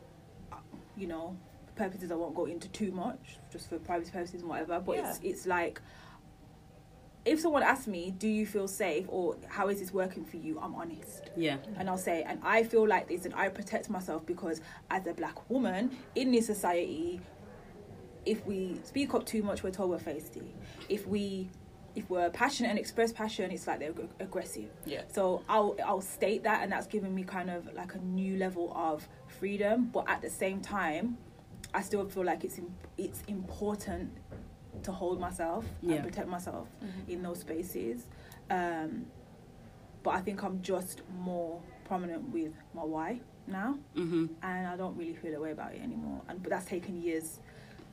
[0.51, 0.55] uh,
[0.97, 1.37] you know,
[1.67, 4.79] for purposes I won't go into too much, just for privacy purposes and whatever.
[4.79, 5.81] But it's it's like
[7.25, 10.59] if someone asks me, "Do you feel safe?" or "How is this working for you?"
[10.59, 11.57] I'm honest Yeah.
[11.77, 15.13] and I'll say, and I feel like this, and I protect myself because as a
[15.13, 17.21] black woman in this society,
[18.25, 20.47] if we speak up too much, we're told we're feisty.
[20.89, 21.51] If we,
[21.95, 24.69] if we're passionate and express passion, it's like they're ag- aggressive.
[24.85, 25.01] Yeah.
[25.11, 28.71] So I'll I'll state that, and that's given me kind of like a new level
[28.75, 29.89] of freedom.
[29.93, 31.17] But at the same time,
[31.73, 34.11] I still feel like it's im- it's important
[34.83, 35.95] to hold myself Yeah.
[35.95, 36.67] and protect myself
[37.07, 38.07] in those spaces.
[38.49, 39.05] Um,
[40.03, 44.27] but I think I'm just more prominent with my why now, Mm-hmm.
[44.41, 46.21] and I don't really feel that way about it anymore.
[46.27, 47.39] And but that's taken years.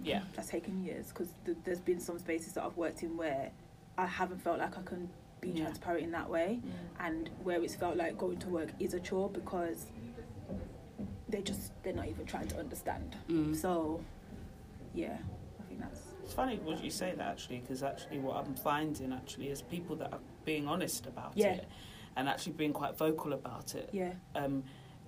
[0.01, 0.23] Yeah.
[0.37, 3.51] that's taken years because th- there's been some spaces that I've worked in where
[3.99, 5.65] I haven't felt like I can be Yeah.
[5.65, 6.61] transparent in that way,
[7.01, 9.87] and where it's felt like going to work is a chore because
[11.29, 13.17] they just they're not even trying to understand.
[13.29, 13.55] Mm.
[13.55, 14.01] So,
[14.95, 15.19] yeah,
[15.61, 19.13] I think that's It's funny what you say that actually, because actually what I'm finding
[19.13, 21.55] actually is people that are being honest about Yeah.
[21.55, 21.69] it
[22.17, 23.91] and actually being quite vocal about it.
[23.93, 24.65] yeah, Um,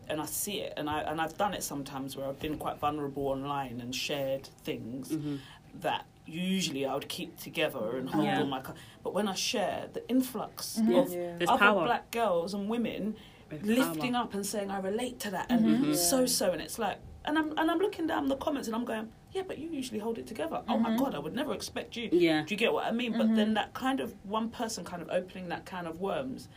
[0.08, 2.78] and I see it, and I and I've done it sometimes where I've been quite
[2.78, 5.36] vulnerable online and shared things Mm-hmm.
[5.80, 8.40] that usually I would keep together and hold Yeah.
[8.40, 8.60] on my.
[8.60, 11.02] Co- but when I share the influx Mhm.
[11.02, 11.48] of Yeah.
[11.48, 11.84] Other power.
[11.84, 13.16] black girls and women
[13.48, 14.22] There's lifting power.
[14.24, 15.96] up and saying I relate to that and Mhm.
[15.96, 18.84] So so and it's like and I'm and I'm looking down the comments and I'm
[18.84, 20.98] going yeah but you usually hold it together oh my Mhm.
[20.98, 22.42] god I would never expect you Yeah.
[22.44, 25.08] do you get what I mean but then that kind of one person kind of
[25.10, 26.48] opening that can of worms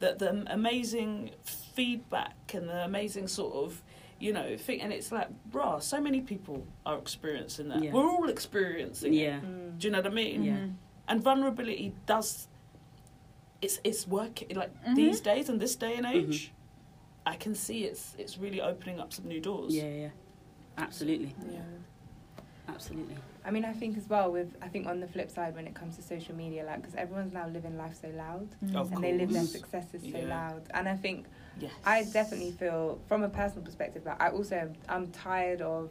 [0.00, 3.82] that the amazing feedback and the amazing sort of
[4.22, 6.56] you know thing and it's like bruh so many people
[6.86, 7.92] are experiencing that Yeah.
[7.92, 9.40] we're all experiencing it Yeah.
[9.40, 9.78] Mm.
[9.78, 10.52] do you know what I mean Yeah.
[10.58, 10.74] Mhm.
[11.08, 12.28] and vulnerability does
[13.60, 14.94] it's it's working like Mhm.
[15.00, 16.14] these days and this day and Mhm.
[16.18, 16.52] age
[17.26, 19.92] i can see it's it's really opening up some new doors Yeah.
[20.04, 20.10] Yeah.
[20.78, 21.32] Absolutely.
[21.56, 21.60] Yeah.
[22.74, 23.16] Absolutely.
[23.44, 25.74] I mean, I think as well with I think on the flip side when it
[25.74, 29.12] comes to social media, like because everyone's now living life so loud Of and they
[29.12, 29.52] live their course.
[29.52, 30.28] successes so Yeah.
[30.28, 31.26] loud, and I think
[31.58, 35.90] yes I definitely feel from a personal perspective that I also am, I'm tired of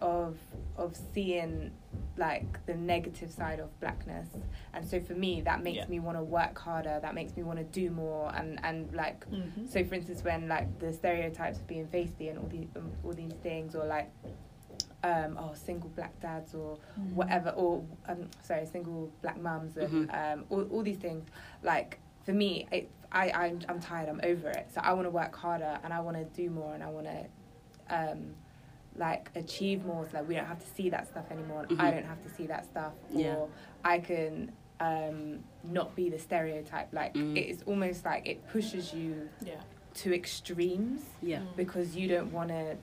[0.00, 0.36] of
[0.76, 1.72] of seeing
[2.16, 4.28] like the negative side of blackness
[4.72, 5.86] and so for me that makes Yeah.
[5.88, 9.28] me want to work harder that makes me want to do more and and like
[9.30, 9.66] mm-hmm.
[9.66, 13.12] so for instance when like the stereotypes of being feisty and all these um, all
[13.12, 14.10] these things or like
[15.04, 17.12] um oh single black dads or Mhm.
[17.14, 21.24] whatever or um sorry single black mums and um all, all these things.
[21.62, 24.68] Like for me it I I'm, I'm tired I'm over it.
[24.74, 27.06] So I want to work harder and I want to do more and I want
[27.06, 27.26] to
[27.90, 28.34] um
[28.96, 30.04] like achieve more.
[30.10, 31.66] So like we don't have to see that stuff anymore.
[31.70, 33.44] And I don't have to see that stuff or Yeah.
[33.84, 36.92] I can um not be the stereotype.
[36.92, 37.36] Like Mm.
[37.36, 39.60] it's almost like it pushes you yeah.
[39.94, 41.42] to extremes Yeah.
[41.56, 42.76] because you don't want to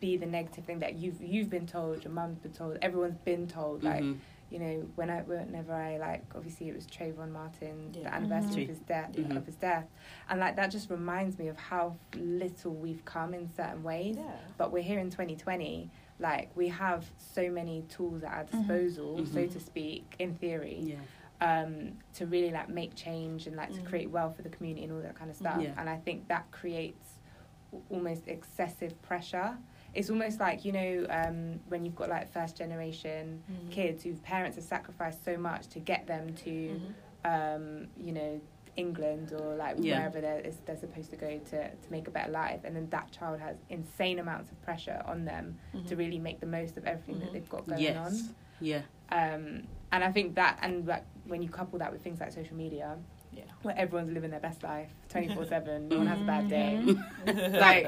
[0.00, 3.46] be the negative thing that you've you've been told, your mum's been told, everyone's been
[3.46, 3.82] told.
[3.82, 4.18] Like Mhm.
[4.50, 8.04] you know, when I whenever I like, obviously it was Trayvon Martin, Yeah.
[8.04, 8.64] the anniversary Mhm.
[8.64, 9.36] of his death, Mhm.
[9.36, 9.86] of his death,
[10.30, 14.16] and like that just reminds me of how little we've come in certain ways.
[14.16, 15.90] yeah But we're here in 2020.
[16.18, 20.96] Like we have so many tools at our disposal, so to speak, in theory Yeah.
[21.40, 23.86] um, to really like make change and like to Mm.
[23.86, 25.62] create wealth for the community and all that kind of stuff.
[25.62, 25.72] Yeah.
[25.76, 27.20] And I think that creates
[27.72, 29.56] a- almost excessive pressure.
[29.94, 33.68] It's almost like you know um, when you've got like first generation Mm-hmm.
[33.70, 36.92] kids whose parents have sacrificed so much to get them to Mhm.
[37.24, 38.40] um, you know
[38.76, 39.98] England or like Yeah.
[39.98, 42.88] wherever they're, is- they're supposed to go to to make a better life, and then
[42.90, 45.98] that child has insane amounts of pressure on them to Mhm.
[45.98, 47.32] really make the most of everything that Mhm.
[47.32, 47.96] they've got going Yes.
[47.96, 48.34] on.
[48.60, 48.82] Yeah.
[49.10, 52.56] Um, and I think that, and like when you couple that with things like social
[52.56, 52.96] media,
[53.38, 56.48] yeah where everyone's living their best life, twenty four seven, no one has a bad
[56.48, 56.80] day.
[56.82, 57.60] Mhm.
[57.66, 57.84] Like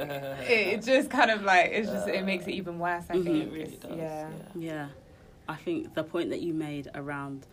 [0.49, 3.05] it, it just kind of like it's just it makes it even worse.
[3.11, 3.25] I Mhm.
[3.25, 4.29] think it really does yeah.
[4.55, 4.89] Yeah.
[5.49, 7.47] I think the point that you made around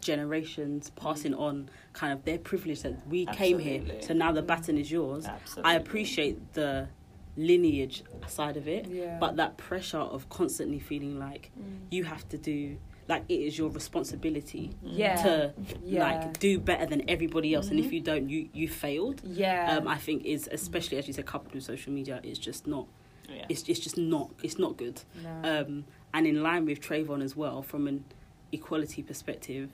[0.00, 3.82] generations passing on kind of their privilege that we came here.
[4.00, 5.24] So now the baton is yours.
[5.26, 5.70] Absolutely.
[5.72, 6.88] I appreciate the
[7.36, 9.16] lineage side of it, Yeah.
[9.18, 11.50] but that pressure of constantly feeling like
[11.90, 12.76] you have to do
[13.08, 15.16] like it is your responsibility yeah.
[15.22, 15.52] to
[15.84, 16.02] yeah.
[16.04, 17.92] like do better than everybody else and if Mhm.
[17.92, 19.76] you don't you you failed yeah.
[19.76, 22.86] um i think is especially as you said coupled with social media it's just not
[23.28, 23.46] Yeah.
[23.48, 25.30] it's it's just not it's not good no.
[25.50, 28.04] um and in line with Trayvon as well from an
[28.52, 29.70] equality perspective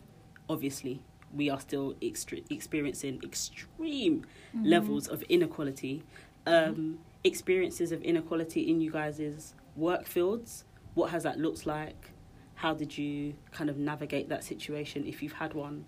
[0.48, 1.00] obviously
[1.32, 4.24] we are still extre- experiencing extreme
[4.56, 4.64] Mm-hmm.
[4.66, 6.02] levels of inequality
[6.46, 10.64] um experiences of inequality in you guys' work fields
[10.94, 12.10] what has that looked like
[12.62, 15.84] how did you kind of navigate that situation if you've had one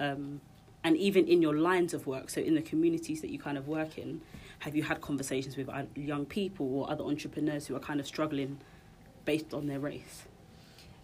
[0.00, 0.40] um
[0.84, 3.68] and even in your lines of work so in the communities that you kind of
[3.68, 4.20] work in
[4.60, 8.58] have you had conversations with young people or other entrepreneurs who are kind of struggling
[9.24, 10.16] based on their race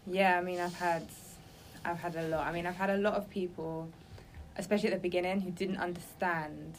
[0.06, 1.06] Yeah, I mean, I've had,
[1.84, 2.46] I've had a lot.
[2.46, 3.88] I mean, I've had a lot of people,
[4.56, 6.78] especially at the beginning, who didn't understand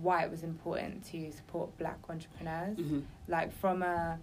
[0.00, 2.78] why it was important to support Black entrepreneurs.
[2.78, 3.00] mm-hmm.
[3.28, 4.18] Like from a,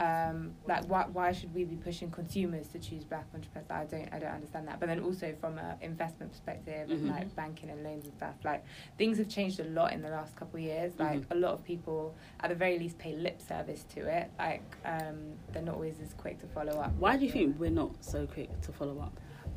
[0.00, 3.70] um, like why why should we be pushing consumers to choose Black entrepreneurs?
[3.70, 4.80] I don't I don't understand that.
[4.80, 6.92] But then also from an investment perspective Mhm.
[6.92, 8.64] and like banking and loans and stuff, like
[8.96, 10.92] things have changed a lot in the last couple of years.
[10.98, 11.30] Like Mhm.
[11.32, 14.30] a lot of people, at the very least, pay lip service to it.
[14.38, 16.92] Like um, they're not always as quick to follow up.
[16.98, 19.12] why do you think we're not so quick to follow up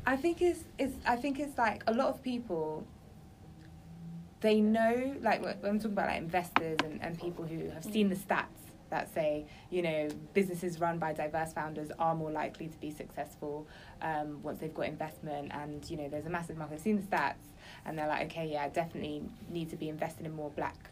[0.06, 2.84] I think it's it's I think it's like a lot of people
[4.40, 7.84] they know like when when I'm talking about like investors and, and people who have
[7.84, 8.60] seen the stats
[8.94, 13.66] that say you know businesses run by diverse founders are more likely to be successful
[14.02, 16.74] um, once they've got investment and you know there's a massive market.
[16.74, 17.44] They've seen the stats
[17.84, 20.90] and they're like okay yeah I definitely need to be invested in more black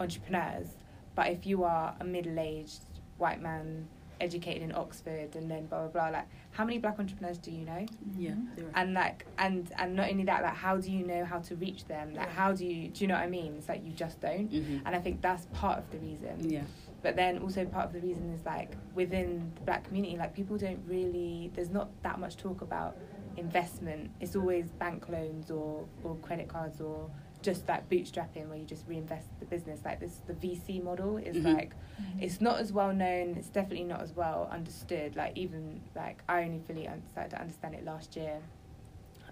[0.00, 0.68] entrepreneurs.
[1.14, 2.80] But if you are a middle aged
[3.16, 3.88] white man
[4.20, 7.64] educated in Oxford and then blah blah blah like how many black entrepreneurs do you
[7.66, 7.84] know?
[8.16, 8.32] yeah
[8.74, 11.84] and like and and not only that like how do you know how to reach
[11.86, 12.32] them like Yeah.
[12.32, 14.78] how do you do you know what i mean it's like you just don't mm-hmm.
[14.86, 16.62] and i think that's part of the reason yeah
[17.06, 20.58] but then also part of the reason is like within the black community like people
[20.58, 22.96] don't really there's not that much talk about
[23.36, 24.10] investment.
[24.20, 27.08] It's always bank loans or or credit cards or
[27.42, 29.78] just that bootstrapping where you just reinvest the business.
[29.84, 31.54] Like this the vc model is Mhm.
[31.54, 31.74] like
[32.20, 35.14] it's not as well known it's definitely not as well understood.
[35.14, 38.40] Like even like i only fully started to understand it last year.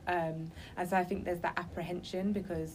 [0.06, 2.72] Um and so i think there's that apprehension because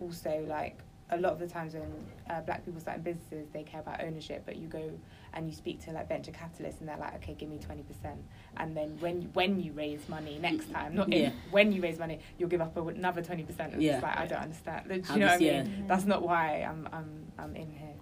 [0.00, 0.78] also like
[1.12, 1.90] a lot of the times when
[2.28, 4.90] uh, black people start in businesses they care about ownership but you go
[5.34, 8.16] and you speak to like venture capitalists and they're like okay give me 20%
[8.58, 11.28] and then when when you raise money next time not Yeah.
[11.28, 13.94] if when you raise money you'll give up another 20% and Yeah.
[13.94, 15.64] it's like i don't understand do you How know what i mean yeah.
[15.86, 17.94] that's not why I'm I'm I'm in here.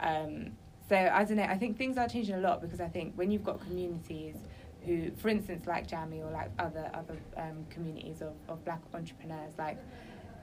[0.00, 0.52] Um,
[0.88, 1.42] so I don't know.
[1.44, 4.36] I think things are changing a lot because I think when you've got communities
[4.84, 9.54] who, for instance, like Jammy or like other other um, communities of, of black entrepreneurs,
[9.58, 9.78] like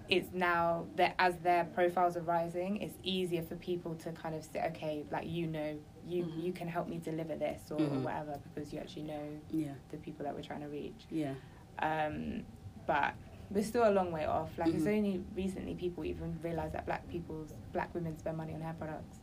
[0.10, 4.44] it's now that as their profiles are rising, it's easier for people to kind of
[4.44, 6.44] say, okay, like you know, you Mhm.
[6.44, 8.02] you can help me deliver this or Mhm.
[8.04, 11.06] whatever because you actually know yeah the people that we're trying to reach.
[11.10, 11.34] yeah
[11.80, 12.44] Um,
[12.86, 13.14] but
[13.50, 14.58] we're still a long way off.
[14.58, 14.98] Like it's Mhm.
[14.98, 19.20] only recently people even realize that black people's black women spend money on hair products.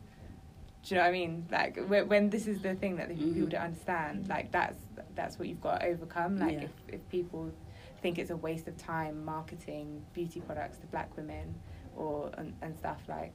[0.83, 1.47] Do you know what I mean?
[1.51, 4.81] Like when, when this is the thing that the people don't understand, like that's
[5.15, 6.39] that's what you've got to overcome.
[6.39, 6.63] Like Yeah.
[6.65, 7.53] if, if people
[8.03, 11.55] think it's a waste of time marketing beauty products to black women
[11.97, 13.35] or and, and stuff like,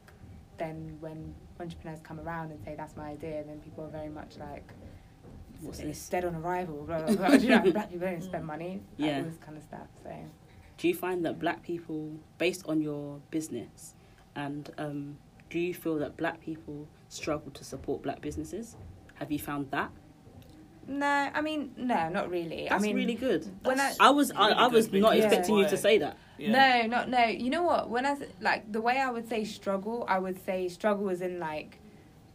[0.57, 4.37] then when entrepreneurs come around and say that's my idea, then people are very much
[4.37, 4.71] like.
[5.61, 6.09] What's it's this?
[6.09, 6.83] dead on arrival.
[6.87, 7.27] Blah, blah, blah.
[7.35, 8.81] You know, black people don't spend money.
[8.97, 9.17] Like, Yeah.
[9.19, 9.87] all this kind of stuff.
[10.03, 10.11] So
[10.77, 13.93] do you find that black people based on your business
[14.35, 15.17] and um,
[15.49, 18.75] do you feel that black people struggle to support black businesses
[19.13, 19.89] have you found that
[20.87, 22.67] no, I mean no, not really.
[22.69, 25.23] that's I mean, really good when That's i was I, really I was not because-
[25.25, 26.51] expecting you to say that Yeah.
[26.51, 27.23] no, not no.
[27.25, 27.89] You know what?
[27.89, 31.39] When I like the way I would say struggle, I would say struggle is in
[31.39, 31.79] like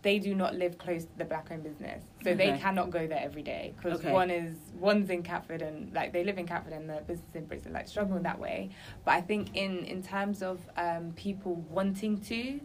[0.03, 3.43] they do not live close to the black-owned business, so they cannot go there every
[3.43, 4.11] day because Okay.
[4.11, 7.45] one is one's in Catford and like they live in Catford and the business in
[7.45, 8.71] Bristol, like struggle in that way.
[9.05, 12.61] But I think in in terms of um, people wanting to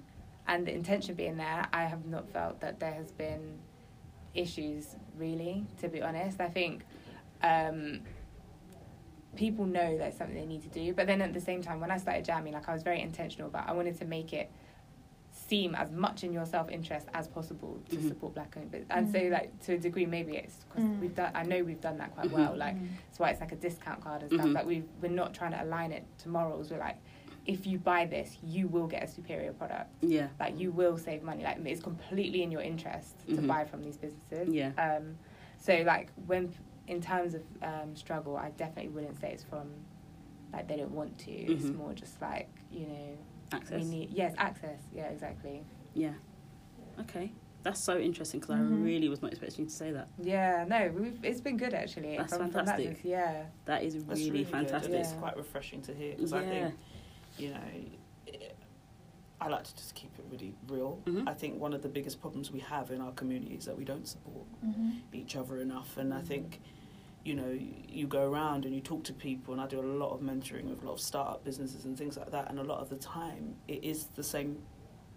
[0.47, 3.59] and the intention being there, I have not felt that there has been
[4.35, 5.65] issues really.
[5.81, 6.83] To be honest, I think.
[7.41, 8.01] Um,
[9.35, 10.93] people know that's something they need to do.
[10.93, 13.49] But then at the same time, when I started Jammy, like I was very intentional
[13.49, 14.49] about I wanted to make it
[15.31, 18.07] seem as much in your self interest as possible to Mhm.
[18.07, 18.89] support black owned business.
[18.89, 19.31] And so Mm.
[19.31, 20.99] like to a degree maybe it's because Mm.
[21.01, 22.55] we've done I know we've done that quite well.
[22.55, 24.47] Like that's why it's like a discount card and stuff.
[24.53, 26.71] Like we we're not trying to align it to morals.
[26.71, 26.97] We're like
[27.45, 29.93] if you buy this, you will get a superior product.
[30.01, 31.43] yeah Like you will save money.
[31.43, 33.47] Like it's completely in your interest to Mhm.
[33.47, 34.49] buy from these businesses.
[34.53, 34.71] Yeah.
[34.77, 35.17] Um,
[35.59, 36.53] so like when
[36.87, 39.69] in terms of um, struggle, I definitely wouldn't say it's from
[40.53, 41.31] like they don't want to.
[41.31, 41.75] It's Mhm.
[41.77, 43.17] more just like you know
[43.51, 43.83] Access.
[43.83, 44.79] we need yes access.
[44.93, 45.63] Yeah, exactly.
[45.93, 46.13] Yeah.
[46.99, 47.31] Okay.
[47.63, 48.83] That's so interesting because I Mhm.
[48.83, 50.07] really was not expecting you to say that.
[50.21, 52.15] Yeah, no, we've, it's been good actually.
[52.15, 53.03] That's from, from that fantastic.
[53.03, 53.45] yeah.
[53.65, 54.51] That is That's really, really good.
[54.51, 54.93] fantastic.
[54.93, 55.19] It's Yeah.
[55.19, 56.49] quite refreshing to hear because I Yeah.
[56.67, 56.75] think,
[57.37, 57.59] you know,
[59.41, 61.01] I like to just keep it really real.
[61.05, 61.27] Mhm.
[61.27, 63.83] I think one of the biggest problems we have in our community is that we
[63.85, 64.91] don't support Mm-hmm.
[65.13, 65.97] each other enough.
[65.97, 66.61] And I think,
[67.23, 70.11] you know, you go around and you talk to people, and I do a lot
[70.13, 72.49] of mentoring with a lot of startup businesses and things like that.
[72.49, 74.63] And a lot of the time, it is the same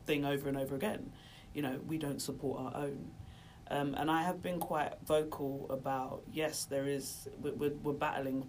[0.05, 1.13] thing over and over again.
[1.55, 3.11] You know, we don't support our own.
[3.71, 8.49] Um, and I have been quite vocal about yes, there is we're, we're battling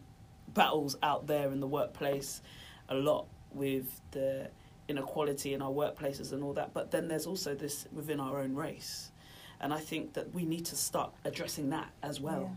[0.53, 2.41] battles out there in the workplace
[2.88, 4.50] a lot with the
[4.88, 6.74] inequality in our workplaces and all that.
[6.74, 9.12] But then there's also this within our own race,
[9.60, 12.56] and I think that we need to start addressing that as well.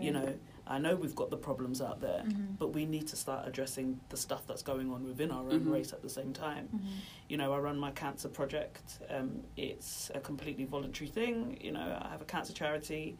[0.00, 0.34] You know,
[0.66, 2.56] I know we've got the problems out there, Mhm.
[2.58, 5.72] but we need to start addressing the stuff that's going on within our own Mhm.
[5.72, 6.68] race at the same time.
[6.68, 6.88] Mm-hmm.
[7.28, 9.00] You know, I run my cancer project.
[9.10, 11.58] Um, it's a completely voluntary thing.
[11.60, 13.16] You know, I have a cancer charity.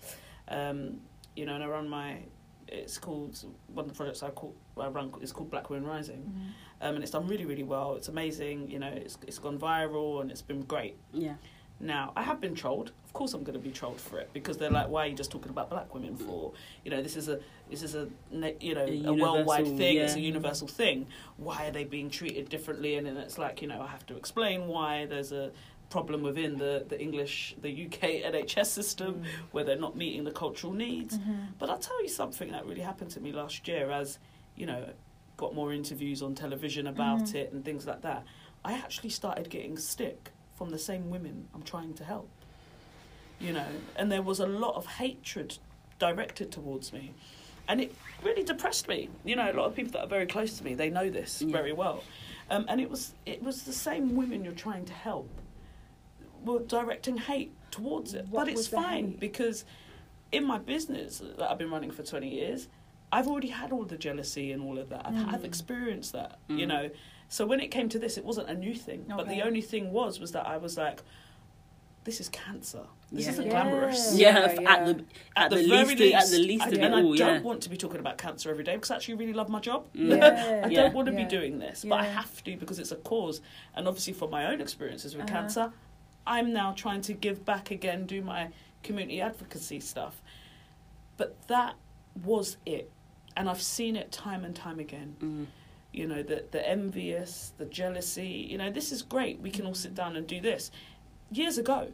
[0.48, 1.00] Um,
[1.36, 2.22] you know, and I run my.
[2.68, 3.36] It's called
[3.74, 6.32] one of the projects I call I run is called Black Women Rising,
[6.82, 7.94] um, and it's done really really well.
[7.94, 8.70] It's amazing.
[8.70, 10.96] You know, it's it's gone viral and it's been great.
[11.12, 11.34] Yeah.
[11.82, 12.92] Now, I have been trolled.
[13.04, 15.16] Of course, I'm going to be trolled for it because they're like, "Why are you
[15.16, 16.50] just talking about black women for?
[16.50, 16.54] Mm.
[16.84, 18.08] You know, this is a this is a
[18.60, 19.96] you know A a, worldwide thing.
[19.96, 21.08] It's a universal thing.
[21.38, 24.16] Why are they being treated differently?" And then it's like, you know, I have to
[24.16, 25.50] explain why there's a
[25.90, 29.26] problem within the the English the UK NHS system mm.
[29.50, 31.18] where they're not meeting the cultural needs.
[31.18, 31.56] Mm-hmm.
[31.58, 34.20] But I'll tell you something that really happened to me last year as,
[34.54, 34.86] you know,
[35.42, 37.34] got more interviews on television about Mhm.
[37.34, 38.22] it and things like that.
[38.64, 42.28] I actually started getting stick from the same women I'm trying to help.
[43.40, 45.58] You know, and there was a lot of hatred
[45.98, 47.12] directed towards me.
[47.66, 49.08] And it really depressed me.
[49.24, 51.42] You know, a lot of people that are very close to me, they know this
[51.42, 51.50] Yeah.
[51.50, 52.04] very well.
[52.48, 55.28] Um, and it was it was the same women you're trying to help
[56.44, 58.26] were directing hate towards it.
[58.28, 59.20] What but it's fine hate?
[59.20, 59.64] because
[60.30, 62.68] in my business that I've been running for 20 years,
[63.12, 65.02] I've already had all the jealousy and all of that.
[65.06, 65.44] I've, I've Mm.
[65.44, 66.68] experienced that, you Mm.
[66.68, 66.90] know.
[67.28, 69.04] So when it came to this, it wasn't a new thing.
[69.08, 71.02] But the only thing was, was that I was like,
[72.04, 72.84] this is cancer.
[73.12, 73.30] This Yeah.
[73.32, 73.50] isn't Yeah.
[73.52, 74.14] glamorous.
[74.18, 75.04] Yeah, Yeah, at the
[75.36, 77.40] at, the, least, at the least I, of it and all, I don't yeah.
[77.42, 79.86] want to be talking about cancer every day because I actually really love my job.
[79.94, 80.60] Yeah.
[80.64, 80.82] I Yeah.
[80.82, 81.24] don't want to Yeah.
[81.24, 83.40] be doing this, but I have to because it's a cause.
[83.76, 85.40] And obviously, from my own experiences with Uh-huh.
[85.40, 85.72] cancer,
[86.26, 88.48] I'm now trying to give back again, do my
[88.82, 90.20] community advocacy stuff.
[91.18, 91.74] But that
[92.24, 92.90] was it.
[93.36, 95.16] And I've seen it time and time again.
[95.20, 95.46] Mm.
[95.92, 98.46] You know, the, the envious, the jealousy.
[98.50, 99.40] You know, this is great.
[99.40, 100.70] We can all sit down and do this.
[101.30, 101.88] Years ago,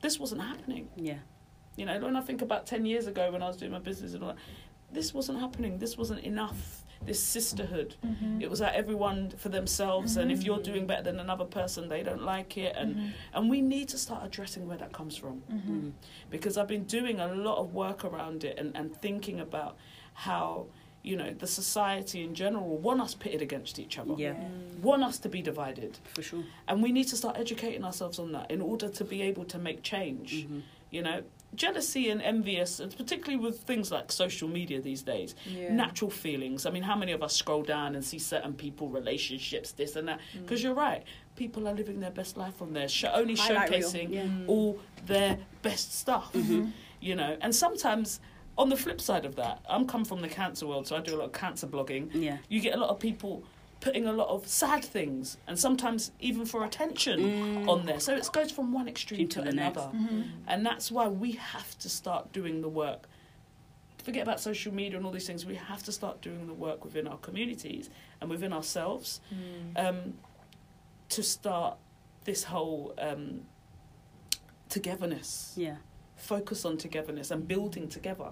[0.00, 0.88] this wasn't happening.
[0.96, 1.18] Yeah.
[1.76, 4.14] You know, when I think about 10 years ago when I was doing my business
[4.14, 4.38] and all that,
[4.92, 5.78] this wasn't happening.
[5.78, 6.82] This wasn't enough.
[7.04, 7.96] This sisterhood.
[8.06, 8.40] Mm-hmm.
[8.40, 10.44] It was like everyone for themselves, and if Mhm.
[10.46, 12.74] you're doing better than another person, they don't like it.
[12.76, 13.08] And, Mm-hmm.
[13.34, 15.92] and we need to start addressing where that comes from Mm.
[16.30, 19.76] because I've been doing a lot of work around it and, and thinking about
[20.14, 20.66] how,
[21.02, 24.34] you know, the society in general want us pitted against each other, Yeah.
[24.80, 25.98] want us to be divided.
[26.14, 26.44] For sure.
[26.66, 29.58] And we need to start educating ourselves on that in order to be able to
[29.58, 30.46] make change.
[30.46, 30.62] Mhm.
[30.90, 31.22] You know,
[31.54, 35.72] jealousy and envious, and particularly with things like social media these days, Yeah.
[35.72, 36.66] natural feelings.
[36.66, 40.08] I mean, how many of us scroll down and see certain people, relationships, this and
[40.08, 40.20] that?
[40.36, 40.42] Mm.
[40.42, 41.02] Because you're right,
[41.36, 43.80] people are living their best life on there, sh- only Highlight reel.
[43.80, 44.46] showcasing Yeah.
[44.46, 46.32] all their best stuff.
[46.32, 46.72] Mhm.
[47.00, 48.20] You know, and sometimes
[48.56, 51.14] on the flip side of that, I'm come from the cancer world, so I do
[51.14, 52.10] a lot of cancer blogging.
[52.14, 52.38] Yeah.
[52.48, 53.42] You get a lot of people
[53.80, 57.68] putting a lot of sad things, and sometimes even for attention Mm.
[57.68, 58.00] on there.
[58.00, 59.82] So it goes from one extreme To to, another.
[59.94, 60.22] Mm-hmm.
[60.46, 63.08] And that's why we have to start doing the work.
[64.02, 65.44] Forget about social media and all these things.
[65.44, 67.90] We have to start doing the work within our communities
[68.20, 69.88] and within ourselves Mm.
[69.88, 70.14] um,
[71.10, 71.76] to start
[72.24, 73.42] this whole um,
[74.68, 75.52] togetherness.
[75.56, 75.76] Yeah.
[76.16, 78.30] Focus on togetherness and building together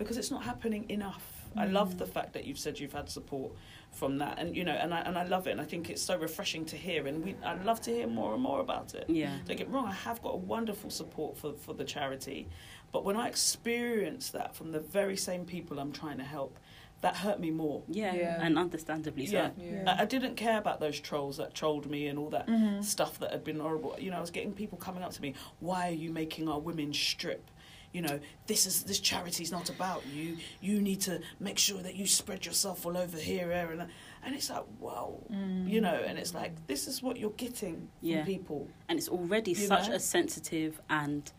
[0.00, 1.24] because it's not happening enough.
[1.56, 3.50] I love the fact that you've said you've had support
[3.90, 6.00] from that, and you know, and I and I love it, and I think it's
[6.02, 9.06] so refreshing to hear, and we I'd love to hear more and more about it.
[9.08, 9.34] Yeah.
[9.46, 12.48] Don't get me wrong, I have got a wonderful support for, for the charity.
[12.92, 16.56] But when I experience that from the very same people I'm trying to help,
[17.02, 17.82] that hurt me more.
[17.88, 18.14] Yeah.
[18.14, 18.38] Yeah.
[18.40, 19.32] And understandably so.
[19.32, 19.50] Yeah.
[19.58, 19.84] Yeah.
[19.98, 22.82] I, I didn't care about those trolls that trolled me and all that Mm-hmm.
[22.82, 23.96] stuff that had been horrible.
[23.98, 26.58] You know, I was getting people coming up to me, why are you making our
[26.60, 27.50] women strip?
[27.92, 30.36] You know, this is this charity's not about you.
[30.60, 33.86] You need to make sure that you spread yourself all over here, there, and
[34.22, 35.82] and it's like, wow, you mm.
[35.82, 38.68] know, and it's like this is what you're getting from people.
[38.88, 39.94] And it's already You such know?
[39.96, 41.32] a sensitive and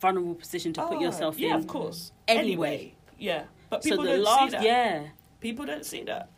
[0.00, 1.56] vulnerable position to put Oh, yourself yeah, in.
[1.56, 2.12] of course.
[2.26, 2.42] Anyway.
[2.46, 4.64] Anyway, yeah, but So people the don't last, see that.
[4.64, 5.02] yeah.
[5.40, 6.30] People don't see that.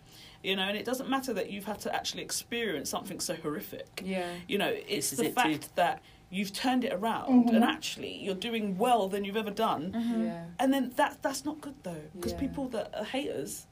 [0.42, 4.02] You know, and it doesn't matter that you've had to actually experience something so horrific.
[4.04, 4.28] Yeah.
[4.46, 5.68] You know, it's the it fact too.
[5.76, 6.02] that
[6.36, 9.82] you've turned it around and actually you're doing well than you've ever done.
[9.94, 10.44] Yeah.
[10.60, 12.40] And then that that's not good though, because Yeah.
[12.46, 13.66] people that are haters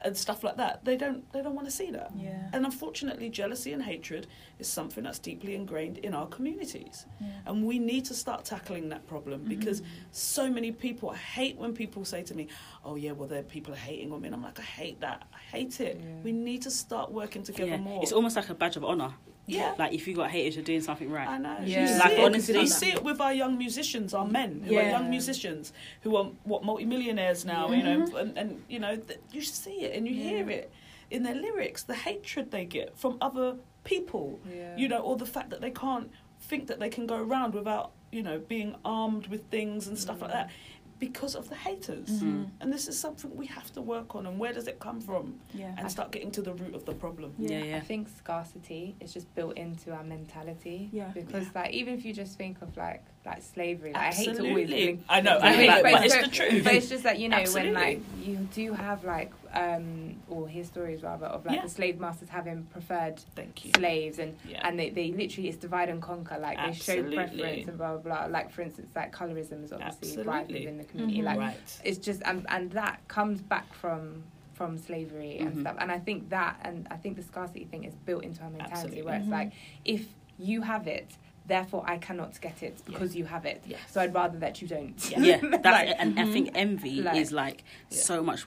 [0.00, 2.10] and stuff like that, they don't they don't want to see that.
[2.16, 2.50] Yeah.
[2.54, 4.24] And unfortunately, jealousy and hatred
[4.62, 6.96] is something that's deeply ingrained in our communities.
[7.20, 7.26] Yeah.
[7.46, 9.48] And we need to start tackling that problem Mm-hmm.
[9.56, 12.44] because so many people, I hate when people say to me,
[12.84, 14.26] oh, yeah, well, there people are hating on me.
[14.28, 15.18] And I'm like, I hate that.
[15.38, 15.94] I hate it.
[16.00, 16.22] Yeah.
[16.26, 17.88] We need to start working together Yeah.
[17.88, 18.00] more.
[18.02, 19.12] It's almost like a badge of honor.
[19.48, 19.74] Yeah.
[19.78, 21.26] Like if you got haters, you're doing something right.
[21.26, 21.56] I know.
[21.64, 21.82] Yeah.
[21.82, 22.24] You see Like, it.
[22.24, 25.72] honestly- you see it with our young musicians, our men who are young musicians
[26.02, 27.70] who are what multimillionaires now.
[27.70, 28.16] You know, mm-hmm.
[28.16, 30.70] and, and you know, th- you see it and you hear it
[31.10, 31.82] in their lyrics.
[31.82, 34.38] The hatred they get from other people.
[34.48, 34.76] Yeah.
[34.76, 37.92] You know, or the fact that they can't think that they can go around without
[38.12, 40.34] you know being armed with things and stuff like mm.
[40.34, 40.50] that
[40.98, 42.08] because of the haters.
[42.08, 42.50] Mm.
[42.60, 44.26] And this is something we have to work on.
[44.26, 45.38] And where does it come from?
[45.54, 45.74] Yeah.
[45.78, 47.34] And start getting to the root of the problem.
[47.38, 47.64] Yeah, Yeah.
[47.64, 47.76] yeah.
[47.76, 50.88] I think scarcity is just built into our mentality.
[50.92, 51.10] Yeah.
[51.14, 51.62] Because Yeah.
[51.62, 54.64] like even if you just think of like like slavery, like, I hate to always
[54.64, 54.86] Absolutely.
[54.86, 56.64] link I know, I hate it, but but it's so- the truth.
[56.64, 57.72] But it's just like you know Absolutely.
[57.74, 61.62] when like you do have like um or hear stories rather of like Yeah.
[61.62, 63.72] the slave masters having preferred Thank you.
[63.76, 64.66] slaves and Yeah.
[64.66, 68.26] and they, they literally it's divide and conquer like they show preference and blah blah
[68.26, 70.60] blah like for instance like colorism is obviously rife Absolutely.
[70.66, 71.24] within the community Mhm.
[71.24, 71.80] like right.
[71.84, 74.22] it's just and, and that comes back from
[74.54, 75.60] from slavery and Mhm.
[75.60, 78.50] stuff and i think that and i think the scarcity thing is built into our
[78.50, 79.02] mentality Absolutely.
[79.02, 79.30] where it's Mhm.
[79.30, 79.52] like
[79.84, 80.06] if
[80.38, 83.78] you have it therefore i cannot get it because you have it Yes.
[83.88, 85.18] so i'd rather that you don't Yeah.
[85.28, 86.32] yeah, that's Like, and I mhm.
[86.32, 87.98] think envy Like- is like Yeah.
[87.98, 88.46] so much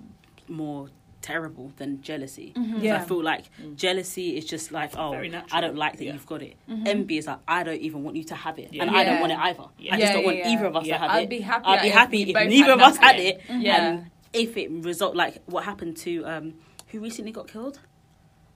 [0.52, 0.90] more
[1.22, 2.52] terrible than jealousy.
[2.56, 2.82] Mhm.
[2.82, 2.96] Yeah.
[2.96, 3.76] I feel like Mm.
[3.76, 6.14] jealousy is just like, oh, I don't like that Yeah.
[6.14, 6.56] you've got it.
[6.68, 6.88] Mhm.
[6.88, 8.82] Envy is like, I don't even want you to have it, Yeah.
[8.84, 9.66] and I don't want it either.
[9.78, 9.94] Yeah.
[9.94, 10.94] I just Yeah, don't want yeah, either of us yeah.
[10.96, 11.30] to have i'd it.
[11.30, 13.28] be happy I'd be happy we if neither of us had nothing.
[13.28, 16.54] it, yeah and if it result like what happened to um,
[16.88, 17.80] who recently got killed,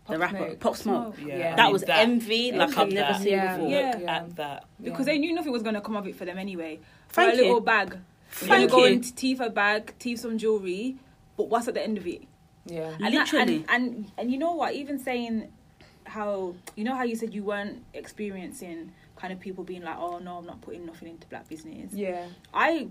[0.08, 0.60] the rapper Smoke.
[0.60, 1.16] Pop Smoke.
[1.20, 1.38] Yeah.
[1.38, 1.54] Yeah.
[1.54, 3.22] I That mean, was envy like I've never That.
[3.22, 3.56] seen Yeah.
[3.58, 3.70] before.
[3.72, 3.92] Yeah.
[4.00, 4.64] Look at that.
[4.84, 6.80] Because they knew nothing was going to come of it for them anyway.
[7.10, 7.62] For Thank a little you.
[7.62, 7.98] bag.
[8.30, 9.00] Thank You're going you.
[9.02, 10.98] to thief a bag, thief some jewelry,
[11.38, 12.24] but what's at the end of it?
[12.66, 13.66] yeah And that- Literally.
[13.70, 14.74] and, and and you know what?
[14.74, 15.52] Even saying
[16.06, 20.20] how you know how you said you weren't experiencing kind of people being like, oh
[20.20, 21.94] no, I'm not putting nothing into black business.
[21.94, 22.88] yeah I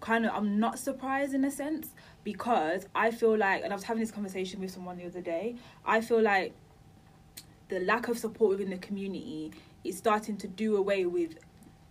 [0.00, 1.88] kind of I'm not surprised in a sense
[2.24, 5.56] because I feel like, and I was having this conversation with someone the other day.
[5.84, 6.54] I feel like
[7.68, 9.52] the lack of support within the community
[9.84, 11.38] is starting to do away with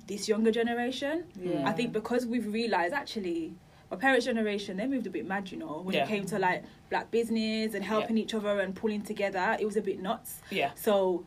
[0.07, 1.25] this younger generation.
[1.39, 3.53] yeah I think because we've realised actually
[3.91, 6.03] my parents' generation they moved a bit mad, you know, when Yeah.
[6.03, 9.57] it came to like black business and helping each other and pulling together.
[9.59, 10.41] It was a bit nuts.
[10.51, 10.71] Yeah.
[10.75, 11.25] So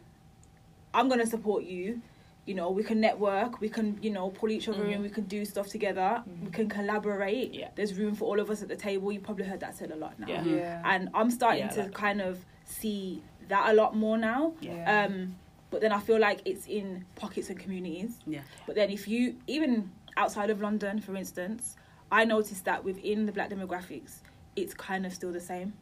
[0.94, 2.00] I'm gonna support you.
[2.44, 5.24] You know, we can network, we can, you know, pull each other in, we can
[5.24, 7.54] do stuff together, we can collaborate.
[7.54, 7.68] Yeah.
[7.76, 9.12] There's room for all of us at the table.
[9.12, 10.26] You probably heard that said a lot now.
[10.26, 10.44] Yeah.
[10.44, 14.54] yeah And I'm starting Yeah, to like- kind of see that a lot more now.
[14.60, 15.04] Yeah.
[15.04, 15.36] Um,
[15.70, 18.18] but then I feel like it's in pockets and communities.
[18.26, 18.40] Yeah.
[18.66, 21.76] But then if you even outside of London, for instance,
[22.12, 24.18] I noticed that within the black demographics,
[24.54, 25.72] it's kind of still the same.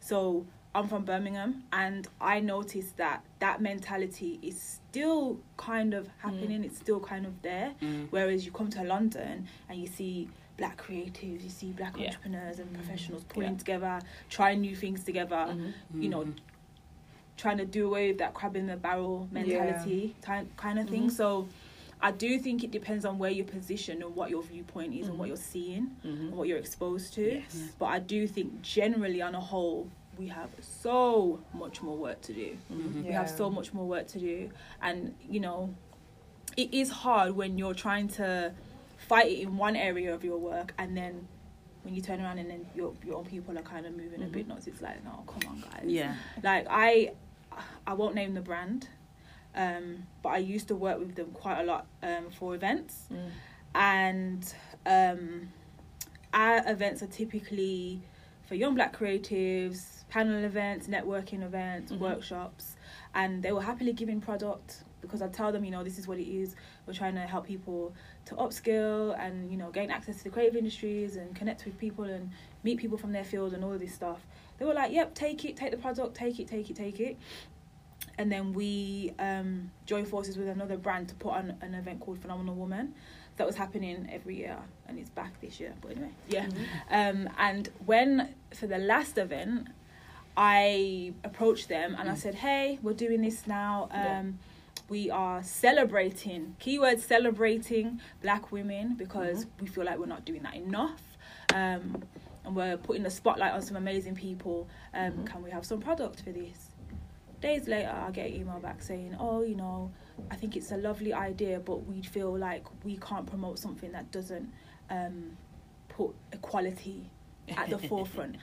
[0.00, 6.64] So I'm from Birmingham, and I noticed that that mentality is still kind of happening.
[6.64, 7.72] It's still kind of there.
[7.80, 8.08] Mm.
[8.10, 12.06] Whereas you come to London and you see black creatives, you see black Yeah.
[12.06, 13.58] entrepreneurs and professionals pulling Yeah.
[13.58, 15.46] together, trying new things together.
[15.48, 15.72] Mhm.
[16.02, 16.34] You know, Mhm.
[17.36, 21.10] trying to do away with that crab in the barrel mentality kind kind of thing.
[21.10, 21.48] So
[22.00, 25.18] I do think it depends on where you're positioned and what your viewpoint is and
[25.18, 26.28] what you're seeing Mhm.
[26.28, 27.36] and what you're exposed to.
[27.36, 27.72] Yes.
[27.78, 29.88] But I do think generally on a whole
[30.18, 32.56] we have so much more work to do.
[32.72, 33.04] Mhm.
[33.04, 34.50] We have so much more work to do
[34.82, 35.74] and you know
[36.56, 38.54] it is hard when you're trying to
[38.96, 41.26] fight it in one area of your work and then
[41.82, 44.26] when you turn around and then your your own people are kind of moving a
[44.26, 46.14] bit nuts it's like no come on guys Yeah.
[46.42, 47.12] like I
[47.86, 48.88] I won't name the brand
[49.56, 53.06] um but I used to work with them quite a lot um for events.
[53.12, 53.30] Mm.
[53.74, 54.54] and
[54.86, 55.48] um
[56.32, 58.02] our events are typically
[58.46, 61.98] for young black creatives panel events networking events Mhm.
[61.98, 62.76] workshops.
[63.14, 66.06] And they will happily give in product because I tell them you know this is
[66.06, 66.54] what it is.
[66.86, 67.94] We're trying to help people
[68.26, 72.04] to upskill and you know gain access to the creative industries and connect with people
[72.04, 72.30] and
[72.62, 74.20] meet people from their field and all of this stuff.
[74.58, 77.16] They were like yep take it take the product take it take it take it
[78.18, 82.18] and then we um, joined forces with another brand to put on an event called
[82.18, 82.94] Phenomenal Woman
[83.36, 84.56] that was happening every year
[84.88, 86.46] and it's back this year but anyway yeah
[86.90, 89.68] um, and when for the last event
[90.36, 94.22] I approached them and I said hey we're doing this now um, Yeah.
[94.88, 100.54] we are celebrating keyword celebrating black women because we feel like we're not doing that
[100.54, 101.02] enough
[101.54, 102.02] um,
[102.44, 104.68] and we're putting the spotlight on some amazing people.
[104.94, 105.26] Um, Mhm.
[105.26, 106.65] Can we have some product for this?
[107.40, 109.92] Days later, I get an email back saying, "Oh, you know,
[110.30, 114.10] I think it's a lovely idea, but we feel like we can't promote something that
[114.10, 114.50] doesn't
[114.90, 115.36] um,
[115.88, 117.10] put equality
[117.56, 118.36] at the forefront."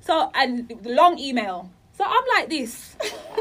[0.00, 1.70] So, and the long email.
[1.96, 2.96] So I'm like this.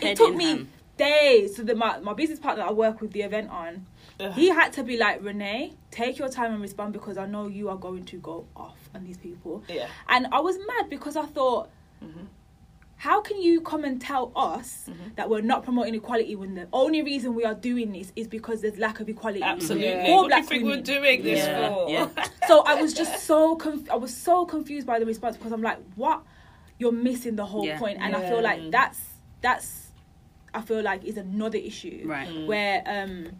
[0.00, 0.66] It took me
[0.96, 1.56] days.
[1.56, 3.86] So the, my my business partner that I work with the event on,
[4.20, 4.32] Ugh.
[4.32, 7.68] he had to be like, Renee, take your time and respond because I know you
[7.68, 9.64] are going to go off on these people.
[9.68, 9.88] yeah.
[10.08, 11.68] And I was mad because I thought,
[12.02, 12.26] Mhm.
[13.04, 15.14] How can you come and tell us Mhm.
[15.16, 18.62] that we're not promoting equality when the only reason we are doing this is because
[18.62, 19.42] there's lack of equality?
[19.42, 19.88] Absolutely.
[19.88, 20.06] Yeah.
[20.06, 20.78] For What do black you think women.
[20.78, 21.90] we're doing this Yeah, for?
[21.90, 22.08] yeah.
[22.48, 25.60] So I was just so conf- I was so confused by the response because I'm
[25.60, 26.22] like, what?
[26.78, 27.78] You're missing the whole Yeah.
[27.78, 27.98] point.
[28.00, 29.00] And I feel like that's
[29.42, 29.68] that's
[30.54, 32.28] I feel like is another issue Right.
[32.28, 32.46] Mm.
[32.46, 33.32] where um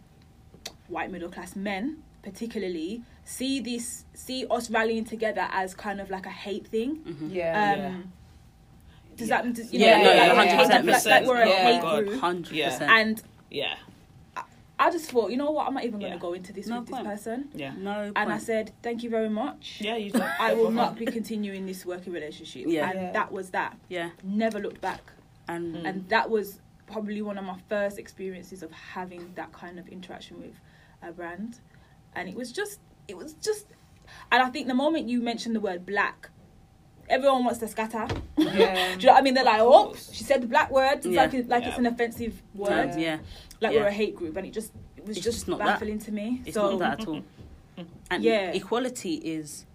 [0.89, 6.25] white middle class men particularly see this see us rallying together as kind of like
[6.27, 6.97] a hate thing.
[6.97, 7.33] Mhm.
[7.33, 7.73] Yeah.
[7.73, 8.01] Um Yeah.
[9.17, 9.41] Does Yeah.
[9.41, 11.05] that does, you Yeah, know, no, like, yeah, like, yeah, like, 100%.
[11.09, 11.81] like we're a Yeah.
[11.81, 12.19] hate group.
[12.19, 12.69] Hundred Yeah.
[12.69, 12.91] percent.
[12.91, 13.75] And Yeah.
[14.77, 16.21] I just thought, you know what, I'm not even going to Yeah.
[16.21, 17.49] go into this No with this person.
[17.55, 17.71] Yeah.
[17.77, 18.11] No.
[18.13, 19.77] And I said, thank you very much.
[19.79, 20.21] Yeah, you do.
[20.21, 22.65] I will not be continuing this working relationship.
[22.67, 22.89] Yeah.
[22.89, 23.11] And Yeah.
[23.13, 23.77] that was that.
[23.87, 24.09] Yeah.
[24.21, 25.13] Never looked back.
[25.47, 25.85] And Mm.
[25.85, 30.41] And that was probably one of my first experiences of having that kind of interaction
[30.41, 30.59] with
[31.01, 31.59] a brand.
[32.13, 33.67] And it was just, it was just,
[34.31, 36.29] and I think the moment you mentioned the word black,
[37.09, 38.07] everyone wants to scatter.
[38.37, 38.95] Yeah.
[38.95, 39.33] Do you know what I mean?
[39.33, 40.97] They're like, oh, she said the black word.
[40.97, 41.21] It's Yeah.
[41.23, 42.93] like, it- like it's an offensive word.
[42.97, 43.19] yeah.
[43.61, 43.81] Like Yeah.
[43.81, 44.35] we're a hate group.
[44.37, 45.65] And it just, it was It's just, just not that.
[45.79, 46.41] baffling to me.
[46.45, 47.21] It's so, not that at all.
[48.11, 48.51] And Yeah.
[48.51, 49.65] equality is,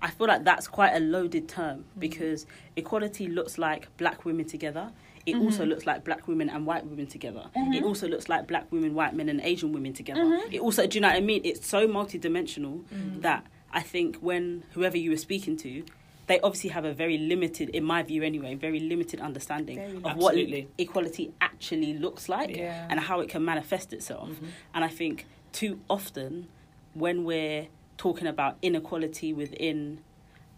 [0.00, 2.00] I feel like that's quite a loaded term Mm-hmm.
[2.00, 4.92] because equality looks like black women together.
[5.26, 5.68] It also Mhm.
[5.68, 7.50] looks like black women and white women together.
[7.54, 7.84] It Mhm.
[7.84, 10.22] also looks like black women, white men, and Asian women together.
[10.22, 10.52] Mhm.
[10.52, 11.42] It also, do you know what I mean?
[11.44, 13.20] It's so multidimensional Mm.
[13.22, 15.82] that I think when whoever you were speaking to,
[16.28, 20.16] they obviously have a very limited, in my view anyway, very limited understanding Very of
[20.18, 20.64] limited.
[20.64, 22.86] what equality actually looks like Yeah.
[22.90, 24.28] and how it can manifest itself.
[24.30, 24.48] Mhm.
[24.74, 26.48] And I think too often
[26.94, 27.66] when we're
[27.96, 29.98] talking about inequality within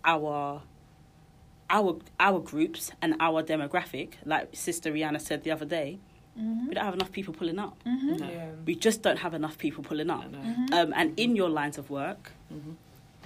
[0.05, 0.63] our
[1.71, 5.99] our our groups and our demographic, like Sister Rihanna said the other day,
[6.39, 6.69] Mhm.
[6.69, 7.77] we don't have enough people pulling up.
[7.85, 8.19] Mhm.
[8.19, 8.29] No.
[8.29, 8.51] Yeah.
[8.67, 10.31] We just don't have enough people pulling I up.
[10.33, 10.39] know.
[10.39, 10.73] Mhm.
[10.73, 12.75] Um, and in your lines of work, Mhm.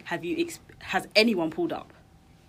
[0.05, 1.93] have you ex- has anyone pulled up?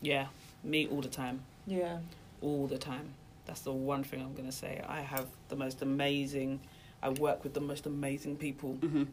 [0.02, 0.28] Yeah,
[0.64, 1.42] me all the time.
[1.68, 1.98] Yeah.
[2.42, 3.14] all the time.
[3.46, 4.82] That's the one thing I'm going to say.
[4.88, 6.60] I have the most amazing,
[7.02, 9.04] I work with the most amazing people hmm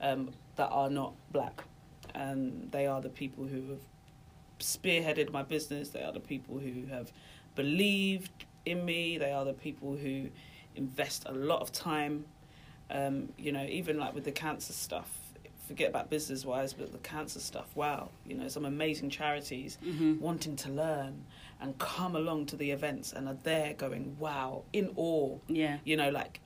[0.00, 1.64] um, that are not black.
[2.14, 3.80] And they are the people who have
[4.60, 5.90] spearheaded my business.
[5.90, 7.10] They are the people who have
[7.54, 9.18] believed in me.
[9.18, 10.28] They are the people who
[10.76, 12.24] invest a lot of time.
[12.90, 15.23] Um, you know, even like with the cancer stuff,
[15.66, 20.18] forget about business wise, but the cancer stuff, wow, you know, some amazing charities hmm
[20.20, 21.24] wanting to learn
[21.60, 25.78] and come along to the events and are there going, wow, in awe, Yeah.
[25.84, 26.40] you know, like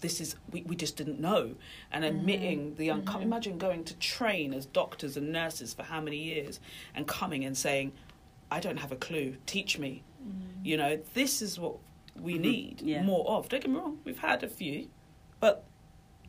[0.00, 1.54] this is we, we just didn't know
[1.90, 3.22] and admitting the uncom- Mhm.
[3.22, 6.60] imagine going to train as doctors and nurses for how many years
[6.94, 7.92] and coming and saying
[8.50, 10.02] i don't have a clue teach me
[10.62, 11.76] you know this is what
[12.20, 12.40] we Mhm.
[12.40, 13.02] need Yeah.
[13.02, 14.88] more of don't get me wrong we've had a few
[15.40, 15.64] but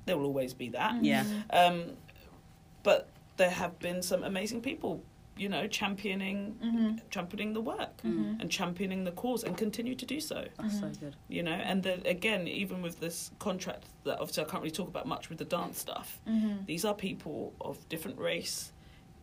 [0.06, 1.26] there will always be that Yeah.
[1.50, 1.98] um,
[2.86, 5.02] but there have been some amazing people
[5.38, 7.02] you know championing Mhm.
[7.16, 8.40] championing the work Mhm.
[8.40, 11.00] and championing the cause and continue to do so That's so Mhm.
[11.02, 11.16] good.
[11.28, 13.18] you know and then again even with this
[13.48, 16.66] contract that obviously i can't really talk about much with the dance stuff Mhm.
[16.72, 18.72] these are people of different race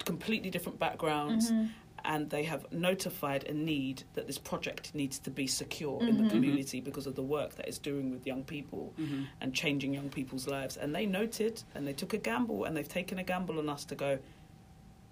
[0.05, 1.71] completely different backgrounds Mhm.
[2.05, 6.25] And they have notified a need that this project needs to be secure in the
[6.25, 6.31] Mhm.
[6.31, 10.09] community because of the work that it's doing with young people hmm and changing young
[10.09, 13.59] people's lives and they noted and they took a gamble and they've taken a gamble
[13.59, 14.19] on us to go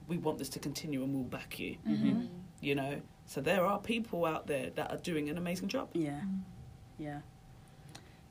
[0.09, 2.29] we want this to continue and we'll back you Mhm.
[2.61, 6.23] you know so there are people out there that are doing an amazing job Yeah.
[6.99, 7.21] Yeah.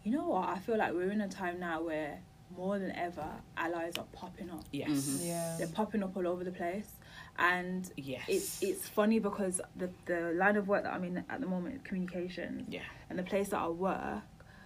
[0.03, 0.49] You know what?
[0.49, 2.19] I feel like we're in a time now where
[2.55, 4.63] more than ever allies are popping up.
[4.71, 5.21] yes.
[5.23, 5.55] Yeah.
[5.57, 6.95] They're popping up all over the place,
[7.39, 8.23] and yes.
[8.27, 11.75] it's it's funny because the the line of work that I'm in at the moment
[11.75, 12.81] is communications, yeah.
[13.09, 14.23] And the place that I work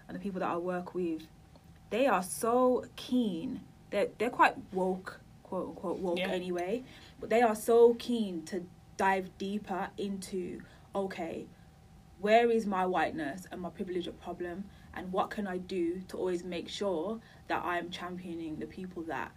[0.07, 1.21] and the people that I work with,
[1.91, 3.61] they are so keen.
[3.91, 6.30] They're they're quite woke, quote unquote woke Yeah.
[6.30, 6.84] anyway,
[7.19, 8.65] but they are so keen to
[8.97, 10.61] dive deeper into
[10.95, 11.45] okay,
[12.19, 14.65] where is my whiteness and my privilege a problem,
[14.95, 19.32] and what can I do to always make sure that I'm championing the people that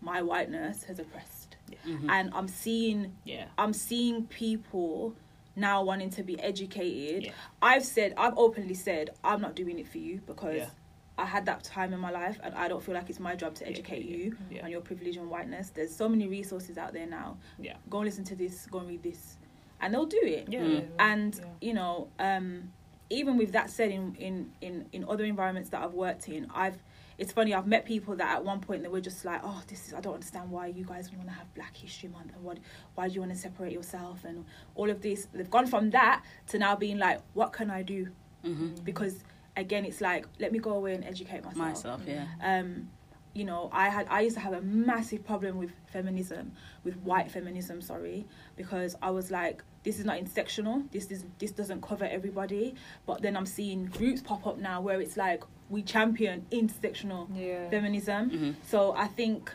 [0.00, 1.39] my whiteness has oppressed,
[1.86, 2.08] Mhm.
[2.10, 5.14] and I'm seeing yeah I'm seeing people
[5.56, 7.24] now wanting to be educated.
[7.26, 7.32] Yeah.
[7.60, 10.70] I've said, I've openly said, I'm not doing it for you because Yeah.
[11.18, 13.54] I had that time in my life, and I don't feel like it's my job
[13.56, 14.64] to Yeah, educate yeah, you yeah.
[14.64, 15.70] on your privilege and whiteness.
[15.70, 17.36] There's so many resources out there now.
[17.58, 17.74] Yeah.
[17.90, 18.66] Go and listen to this.
[18.70, 19.36] Go and read this,
[19.80, 20.46] and they'll do it.
[20.48, 20.60] Yeah.
[20.60, 20.88] Mm.
[20.98, 21.44] And yeah.
[21.60, 22.72] you know, um,
[23.10, 26.78] even with that said, in, in in in other environments that I've worked in, I've
[27.20, 27.52] it's funny.
[27.52, 30.00] I've met people that at one point they were just like, "Oh, this is I
[30.00, 32.58] don't understand why you guys want to have Black History Month and what
[32.94, 36.24] why do you want to separate yourself and all of this." They've gone from that
[36.48, 38.08] to now being like, "What can I do?"
[38.42, 39.22] hmm Because
[39.56, 41.56] again, it's like, let me go away and educate myself.
[41.56, 42.26] Myself, yeah.
[42.42, 42.88] Um,
[43.34, 46.52] you know, I had I used to have a massive problem with feminism,
[46.84, 50.90] with white feminism, sorry, because I was like, this is not intersectional.
[50.90, 52.74] This is this doesn't cover everybody.
[53.06, 57.70] But then I'm seeing groups pop up now where it's like we champion intersectional Yeah.
[57.70, 58.28] feminism.
[58.30, 59.52] hmm So I think,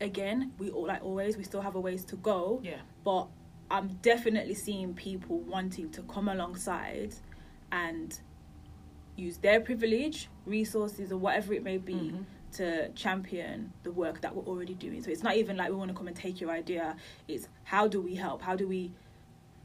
[0.00, 2.80] again, we all like always we still have a ways to go Yeah.
[3.04, 3.28] but
[3.70, 7.14] I'm definitely seeing people wanting to come alongside
[7.70, 8.18] and
[9.16, 12.24] use their privilege, resources, or whatever it may be Mhm.
[12.52, 15.02] to champion the work that we're already doing.
[15.04, 16.96] So it's not even like we want to come and take your idea.
[17.28, 18.42] It's how do we help?
[18.42, 18.90] How do we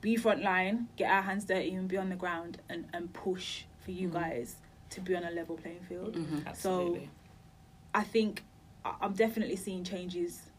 [0.01, 3.89] be frontline, get our hands dirty, and be on the ground and, and push for
[3.91, 4.13] you Mhm.
[4.13, 4.57] guys
[4.91, 6.15] to be on a level playing field?
[6.15, 7.09] hmm Absolutely.
[7.93, 8.43] I think
[8.83, 10.49] I- I'm definitely seeing changes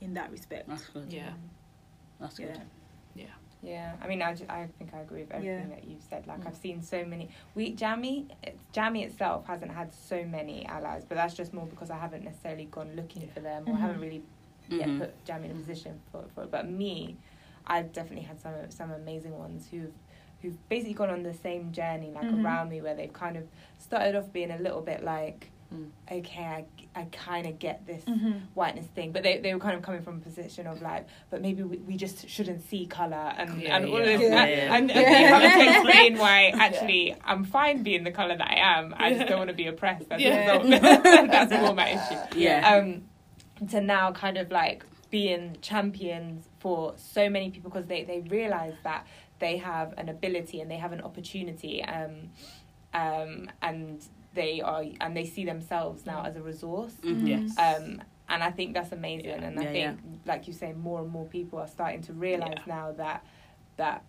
[0.00, 0.68] in that respect.
[0.68, 1.12] That's good.
[1.12, 1.30] yeah.
[2.20, 2.60] That's good.
[3.14, 3.26] Yeah.
[3.62, 5.74] Yeah, I mean, I, ju- I think I agree with everything Yeah.
[5.76, 6.26] that you've said.
[6.26, 6.46] Like, Mm.
[6.46, 7.28] I've seen so many.
[7.54, 8.28] We Jammy,
[8.72, 12.64] Jammy itself hasn't had so many allies, but that's just more because I haven't necessarily
[12.64, 13.78] gone looking for them or Mhm.
[13.80, 14.22] haven't really
[14.70, 14.98] yet Mhm.
[15.00, 16.50] put Jammy in a position for, for it.
[16.50, 17.18] But me,
[17.66, 19.92] I've definitely had some some amazing ones who've
[20.42, 22.44] who've basically gone on the same journey like Mhm.
[22.44, 23.44] around me, where they've kind of
[23.78, 25.86] started off being a little bit like, Mm.
[26.10, 26.64] okay, I,
[26.96, 28.32] I kind of get this Mm-hmm.
[28.54, 31.40] whiteness thing, but they, they were kind of coming from a position of like, but
[31.40, 34.10] maybe we, we just shouldn't see color and, Yeah, and all yeah.
[34.14, 34.74] of this, Yeah, and, yeah.
[34.76, 35.64] and, and Yeah.
[35.70, 38.94] to explain why actually I'm fine being the color that I am.
[38.98, 40.08] I just don't want to be oppressed.
[40.08, 40.58] That's, Yeah.
[41.30, 42.38] that's more my issue.
[42.40, 42.68] Yeah.
[42.74, 43.02] Um,
[43.68, 48.74] to now kind of like being champions for so many people because they they realize
[48.84, 49.06] that
[49.40, 52.30] they have an ability and they have an opportunity um
[52.94, 57.26] um and they are and they see themselves now as a resource Mhm.
[57.28, 57.58] Yes.
[57.58, 59.26] um, and I think that's amazing.
[59.40, 59.42] Yeah.
[59.48, 62.58] And I Yeah, think, like you say, more and more people are starting to realize
[62.64, 62.74] Yeah.
[62.76, 63.24] now that
[63.76, 64.04] that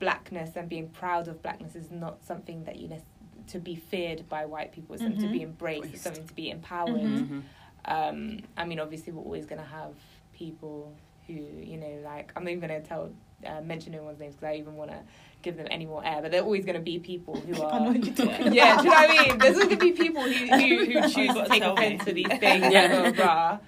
[0.00, 3.02] blackness and being proud of blackness is not something that you ne-
[3.48, 4.94] to be feared by white people.
[4.94, 5.42] It's something to be Mhm.
[5.50, 5.94] embraced.
[5.94, 7.00] It's something to be empowered.
[7.02, 7.28] Mhm.
[7.28, 7.42] Mhm.
[7.84, 9.94] Um, I mean, obviously, we're always going to have
[10.32, 10.92] people
[11.28, 13.10] who, you know, like I'm not even going to tell
[13.46, 14.98] uh, mention anyone's names because I even want to
[15.42, 16.20] give them any more air.
[16.22, 17.72] But they're always going to be people who are.
[17.72, 18.52] I know you're talking.
[18.52, 19.38] Yeah, do you know what I mean?
[19.38, 22.26] There's always going to be people who, who, who choose to take offense to these
[22.38, 22.88] things, Yeah.
[22.88, 23.58] blah, blah, blah.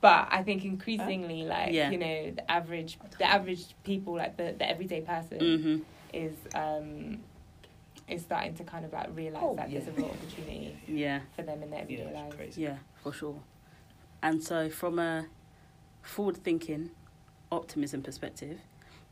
[0.00, 1.90] But I think increasingly, like, Yeah.
[1.90, 5.82] you know, the average, the average people, like the, the everyday person Mhm.
[6.14, 7.20] is, um,
[8.08, 11.20] is starting to kind of like realize Oh, that there's a real opportunity Yeah.
[11.36, 12.34] for them in their Yeah, everyday lives.
[12.34, 12.62] crazy.
[12.62, 13.40] Yeah, for sure.
[14.22, 15.26] And so, from a
[16.02, 16.90] forward thinking,
[17.52, 18.60] optimism perspective,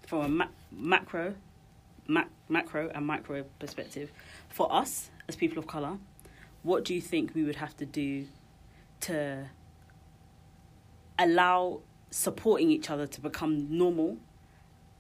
[0.07, 1.35] from a ma- macro,
[2.07, 4.11] mac- macro and micro perspective,
[4.49, 5.99] for us as people of colour,
[6.63, 8.27] what do you think we would have to do
[9.01, 9.47] to
[11.19, 11.81] allow
[12.11, 14.17] supporting each other to become normal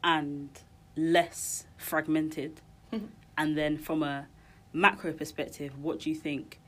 [0.03, 0.49] and
[0.97, 2.61] less fragmented?
[2.93, 3.09] Mhm.
[3.37, 4.27] And then, from a
[4.73, 6.61] macro perspective, what do you think?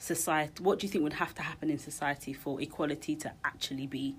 [0.00, 3.84] society what do you think would have to happen in society for equality to actually
[3.84, 4.14] be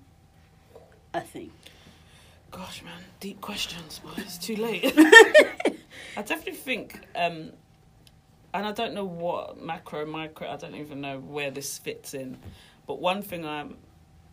[1.14, 1.50] a thing
[2.50, 4.92] Gosh, man, deep questions, but it's too late.
[6.16, 7.52] I definitely think, um,
[8.52, 10.50] and I don't know what macro, micro.
[10.50, 12.36] I don't even know where this fits in.
[12.88, 13.76] But one thing I'm,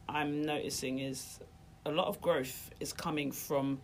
[0.09, 1.39] I'm noticing is
[1.85, 3.79] a lot of growth is coming from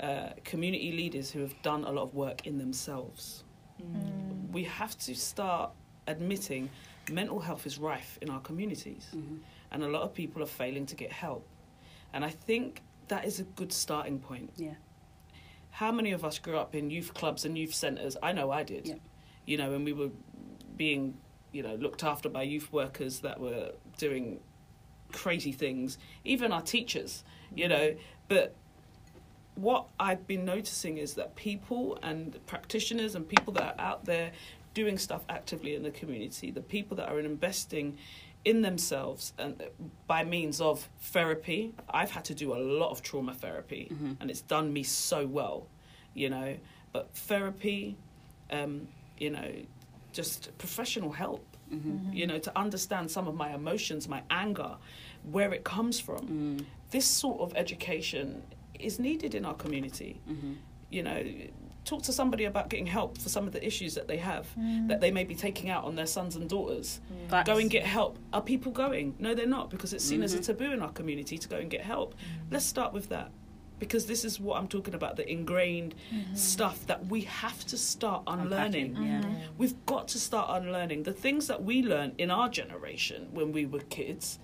[0.00, 3.44] uh, community leaders who have done a lot of work in themselves.
[3.80, 4.50] Mm.
[4.50, 5.70] We have to start
[6.08, 6.70] admitting
[7.08, 9.36] mental health is rife in our communities mm-hmm.
[9.70, 11.46] and a lot of people are failing to get help.
[12.14, 14.52] And I think that is a good starting point.
[14.56, 14.74] Yeah.
[15.70, 18.16] How many of us grew up in youth clubs and youth centres?
[18.22, 18.86] I know I did.
[18.86, 18.94] Yeah.
[19.44, 20.10] You know, when we were
[20.76, 21.18] being,
[21.52, 24.38] you know, looked after by youth workers that were doing
[25.12, 27.96] crazy things, even our teachers, you know.
[28.28, 28.54] But
[29.56, 34.30] what I've been noticing is that people and practitioners and people that are out there
[34.72, 37.98] doing stuff actively in the community, the people that are investing
[38.44, 39.62] in themselves and
[40.06, 41.74] by means of therapy.
[41.88, 44.12] I've had to do a lot of trauma therapy Mm-hmm.
[44.20, 45.66] and it's done me so well,
[46.14, 46.56] you know.
[46.92, 47.96] But therapy,
[48.50, 48.88] um,
[49.18, 49.50] you know,
[50.12, 52.12] just professional help, Mm-hmm.
[52.12, 54.76] you know, to understand some of my emotions, my anger,
[55.32, 56.18] where it comes from.
[56.18, 56.58] Mm-hmm.
[56.90, 58.42] This sort of education
[58.78, 60.52] is needed in our community Mm-hmm.
[60.90, 61.22] you know
[61.84, 64.88] talk to somebody about getting help for some of the issues that they have mm.
[64.88, 67.00] that they may be taking out on their sons and daughters.
[67.28, 67.46] Facts.
[67.46, 68.18] Go and get help.
[68.32, 69.14] Are people going?
[69.18, 70.46] No, they're not because it's seen as a Mhm.
[70.46, 72.14] taboo in our community to go and get help.
[72.14, 72.52] Mm.
[72.52, 73.30] Let's start with that
[73.78, 76.34] because this is what I'm talking about the ingrained mm-hmm.
[76.34, 78.94] stuff that we have to start unlearning.
[78.94, 79.20] Yeah.
[79.20, 79.34] Mm-hmm.
[79.58, 83.66] We've got to start unlearning the things that we learned in our generation when we
[83.66, 84.38] were kids.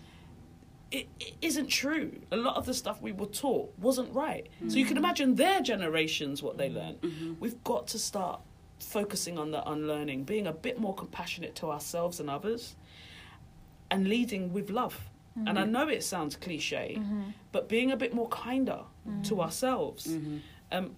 [0.91, 2.20] It, it isn't true.
[2.32, 4.49] A lot of the stuff we were taught wasn't right.
[4.68, 7.01] So you can imagine their generations what they learned.
[7.03, 7.38] Mhm.
[7.38, 8.41] We've got to start
[8.80, 12.74] focusing on the unlearning, being a bit more compassionate to ourselves and others,
[13.91, 15.09] and leading with love.
[15.47, 17.01] And I know it sounds cliche,
[17.53, 18.80] but being a bit more kinder
[19.24, 20.07] to ourselves.
[20.09, 20.41] Mhm.
[20.72, 20.97] Um,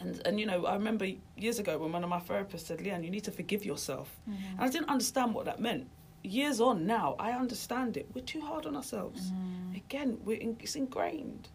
[0.00, 3.02] and and you know, I remember years ago when one of my therapists said, "Leanne,
[3.04, 5.88] you need to forgive yourself," and I didn't understand what that meant.
[6.22, 8.06] Years on now, I understand it.
[8.14, 9.30] We're too hard on ourselves.
[9.30, 9.76] Mm.
[9.76, 11.48] Again, we're in, it's ingrained.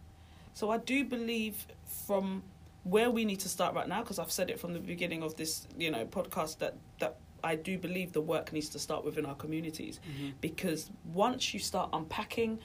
[0.54, 1.66] So I do believe
[2.06, 2.42] from
[2.82, 5.36] where we need to start right now, because I've said it from the beginning of
[5.36, 9.24] this, you know, podcast that that I do believe the work needs to start within
[9.26, 10.32] our communities, Mhm.
[10.40, 12.58] because once you start unpacking,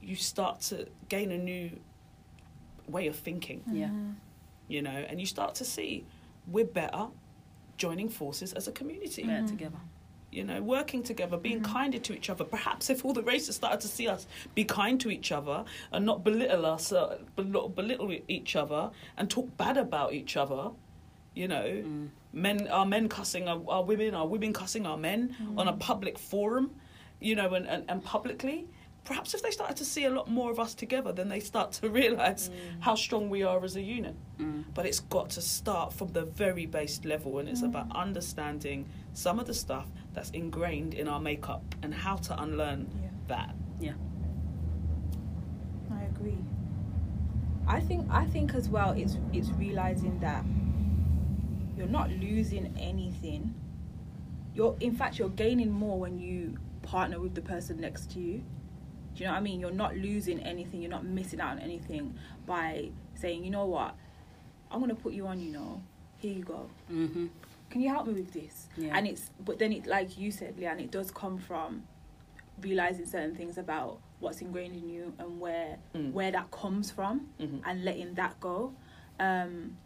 [0.00, 1.70] you start to gain a new
[2.88, 3.86] way of thinking Yeah.
[3.88, 4.10] Mm-hmm.
[4.68, 6.06] you know, and you start to see
[6.46, 7.08] we're better
[7.76, 9.22] joining forces as a community.
[9.22, 9.46] Better mm-hmm.
[9.46, 9.80] together.
[10.32, 11.72] You know, working together, being Mm-hmm.
[11.74, 12.42] kinder to each other.
[12.44, 16.06] Perhaps if all the races started to see us be kind to each other and
[16.06, 20.70] not belittle us, uh, belittle, belittle each other and talk bad about each other,
[21.34, 22.08] you know, Mm.
[22.32, 25.74] men our men cussing our, our women, our women cussing our men on Mm.
[25.74, 26.70] a public forum,
[27.20, 28.66] you know, and, and, and publicly.
[29.04, 31.72] Perhaps if they started to see a lot more of us together, then they start
[31.72, 32.50] to realise
[32.80, 34.64] how strong we are as a unit Mm.
[34.74, 39.38] but it's got to start from the very base level and it's about understanding some
[39.38, 43.08] of the stuff that's ingrained in our makeup and how to unlearn Yeah.
[43.28, 43.92] that Yeah.
[45.90, 46.38] I agree.
[47.66, 50.44] I think I think as well it's it's realizing that
[51.76, 53.54] you're not losing anything.
[54.54, 58.42] You're in fact you're gaining more when you partner with the person next to you.
[59.14, 59.60] Do you know what I mean?
[59.60, 62.14] You're not losing anything, you're not missing out on anything
[62.46, 63.94] by saying, you know what,
[64.70, 65.82] I'm gonna put you on, you know,
[66.18, 66.68] here you go.
[66.90, 67.28] Mhm.
[67.70, 68.68] Can you help me with this?
[68.76, 68.96] Yeah.
[68.96, 71.84] And it's but then it like you said, Leanne, it does come from
[72.60, 76.12] realizing certain things about what's ingrained in you and where Mm.
[76.12, 77.60] where that comes from Mhm.
[77.66, 78.74] and letting that go.
[79.18, 79.76] Um,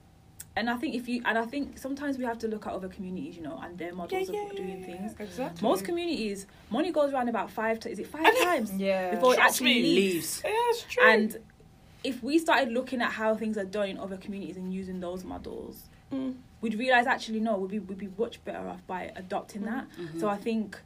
[0.57, 2.89] and I think if you and I think sometimes we have to look at other
[2.89, 5.15] communities, you know, and their models of doing things.
[5.19, 7.79] exactly Most communities, money goes around about five.
[7.81, 9.15] To, is it five And- times Yeah.
[9.15, 9.83] before it actually me.
[9.83, 10.41] leaves?
[10.45, 11.37] yeah, it's true And
[12.03, 15.25] if we started looking at how things are done in other communities and using those
[15.25, 16.37] models, Mm.
[16.61, 19.87] we'd realize actually no, we'd be we'd be much better off by adopting that.
[19.99, 20.21] Mhm.
[20.21, 20.81] So I think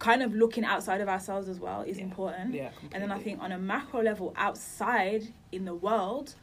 [0.00, 2.04] kind of looking outside of ourselves as well is Yeah.
[2.04, 2.52] important.
[2.54, 6.34] yeah And then I think on a macro level outside in the world,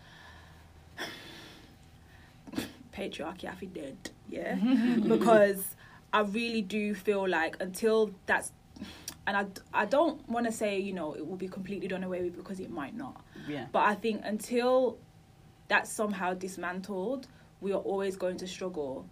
[2.92, 3.98] patriarchy I feel dead,
[4.30, 4.56] yeah,
[5.08, 5.76] because
[6.14, 8.52] I really do feel like until that's,
[9.28, 12.22] and I I don't want to say you know it will be completely done away
[12.24, 13.66] with because it might not, Yeah.
[13.72, 14.98] but I think until
[15.68, 17.28] that's somehow dismantled,
[17.62, 19.06] we are always going to struggle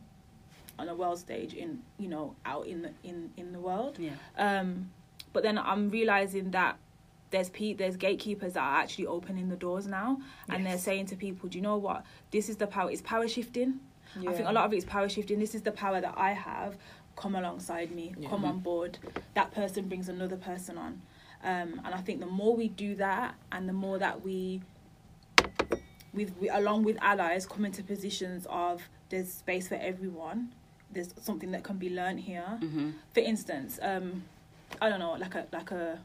[0.77, 3.97] on a world stage in you know out in the in in the world.
[3.99, 4.11] Yeah.
[4.37, 4.91] Um,
[5.33, 6.77] but then I'm realizing that
[7.31, 10.19] there's pe- there's gatekeepers that are actually opening the doors now,
[10.49, 12.05] and they're saying to people, "Do you know what?
[12.31, 12.89] This is the power.
[12.91, 13.79] It's power shifting.
[14.15, 15.37] I think a lot of it is power shifting.
[15.39, 16.77] This is the power that I have.
[17.15, 18.13] Come alongside me.
[18.17, 18.29] Yeah.
[18.29, 18.97] Come on board.
[19.35, 21.01] That person brings another person on,
[21.43, 24.61] um, and I think the more we do that, and the more that we,
[26.13, 30.53] with we, along with allies, come into positions of there's space for everyone.
[30.91, 32.93] There's something that can be learned here Mhm.
[33.13, 34.23] for instance, um,
[34.81, 35.99] I don't know, like a like a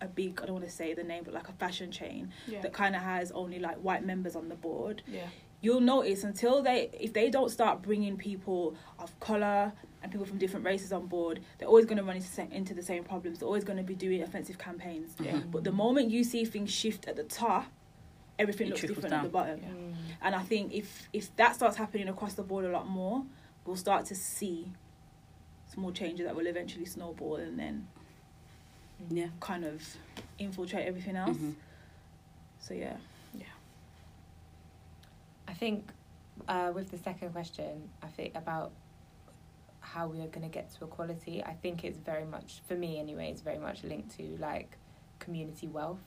[0.00, 2.60] a big I don't want to say the name, but like a fashion chain yeah
[2.62, 5.02] that kind of has only like white members on the board.
[5.06, 5.26] yeah
[5.62, 9.72] You'll notice until they if they don't start bringing people of color
[10.02, 12.82] and people from different races on board, they're always going to run into, into the
[12.82, 13.38] same problems.
[13.38, 15.14] They're always going to be doing offensive campaigns.
[15.20, 17.66] yeah But the moment you see things shift at the top,
[18.38, 19.60] everything It looks trickles different at the bottom.
[19.62, 19.68] Yeah.
[19.68, 19.94] Mm.
[20.22, 23.24] And I think if if that starts happening across the board a lot more,
[23.66, 24.72] we'll start to see
[25.74, 27.86] small changes that will eventually snowball and then
[29.08, 29.28] Yeah.
[29.40, 29.82] kind of
[30.38, 31.36] infiltrate everything else.
[31.36, 31.54] Mhm.
[32.60, 32.96] So yeah.
[33.34, 33.44] Yeah.
[35.48, 35.90] I think
[36.48, 38.72] uh, with the second question, I think about
[39.80, 41.42] how we are going to get to equality.
[41.42, 44.76] I think it's very much, for me anyway, it's very much linked to like
[45.18, 45.98] community wealth.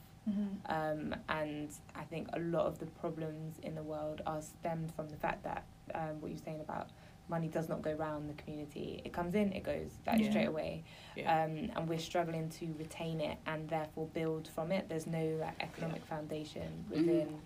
[0.68, 5.10] Um, and I think a lot of the problems in the world are stemmed from
[5.10, 6.92] the fact that um, what you're saying about
[7.30, 9.02] money does not go round the community.
[9.06, 10.30] It comes in, it goes like Yeah.
[10.30, 10.84] straight away,
[11.16, 14.90] yeah um, and we're struggling to retain it and therefore build from it.
[14.90, 17.40] There's no like economic foundation within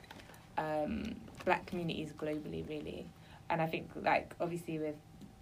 [0.58, 1.16] um,
[1.46, 3.06] black communities globally, really.
[3.50, 4.96] and I think like obviously with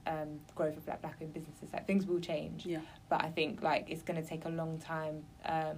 [0.08, 2.66] um, growth of black black owned businesses, like things will change.
[2.66, 2.80] Yeah.
[3.10, 5.78] But I think like it's gonna take a long time um,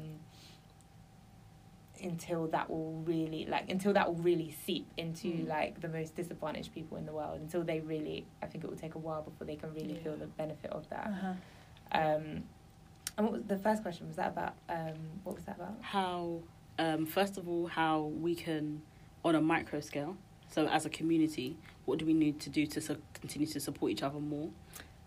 [2.02, 5.48] until that will really like until that will really seep into Mm.
[5.48, 7.40] like the most disadvantaged people in the world.
[7.42, 10.16] Until they really, I think it will take a while before they can really feel
[10.16, 11.08] the benefit of that.
[11.08, 11.34] Uh-huh.
[11.92, 12.44] Um,
[13.18, 14.08] and what was the first question?
[14.08, 14.54] Was that about?
[14.70, 15.76] Um, what was that about?
[15.82, 16.40] How,
[16.78, 18.82] um, first of all, how we can,
[19.26, 20.18] on a micro scale,
[20.50, 23.92] so as a community, what do we need to do to su- continue to support
[23.92, 24.50] each other more?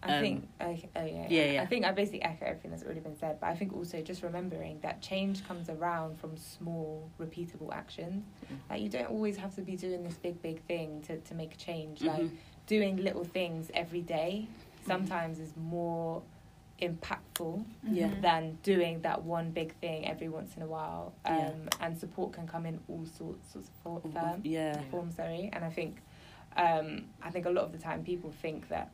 [0.02, 0.48] I Um, think.
[0.60, 1.62] Okay, oh yeah, yeah, yeah.
[1.62, 4.22] I think I basically echo everything that's already been said, but I think also just
[4.22, 8.24] remembering that change comes around from small, repeatable actions.
[8.50, 8.56] Mm.
[8.70, 11.52] Like you don't always have to be doing this big, big thing to to make
[11.54, 12.02] a change.
[12.02, 12.30] Like Mhm.
[12.66, 14.48] doing little things every day
[14.86, 16.22] sometimes is more
[16.80, 18.08] impactful Yeah.
[18.08, 18.22] Mhm.
[18.22, 21.12] than doing that one big thing every once in a while.
[21.26, 21.52] Um, Yeah.
[21.80, 24.80] And support can come in all sorts, sorts of for- Of- yeah.
[24.90, 25.16] forms.
[25.16, 26.00] Sorry, and I think
[26.56, 28.90] um, I think a lot of the time people think that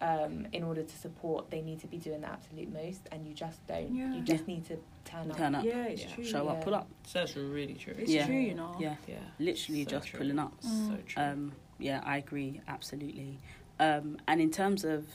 [0.00, 3.32] um, in order to support they need to be doing the absolute most, and you
[3.34, 3.94] just don't.
[3.94, 4.14] Yeah.
[4.14, 5.36] You just need to turn up.
[5.36, 6.14] Turn up, Yeah, it's Yeah.
[6.14, 6.24] true.
[6.24, 6.88] show up, pull up.
[7.06, 7.94] So that's really true.
[7.98, 8.26] It's Yeah.
[8.26, 8.76] true, you know.
[8.78, 9.16] Yeah, Yeah.
[9.38, 10.18] literally So just true.
[10.20, 10.60] pulling up.
[10.60, 10.88] Mm.
[10.88, 11.22] So true.
[11.22, 13.38] Um, yeah, I agree absolutely.
[13.78, 15.06] Um, and in terms of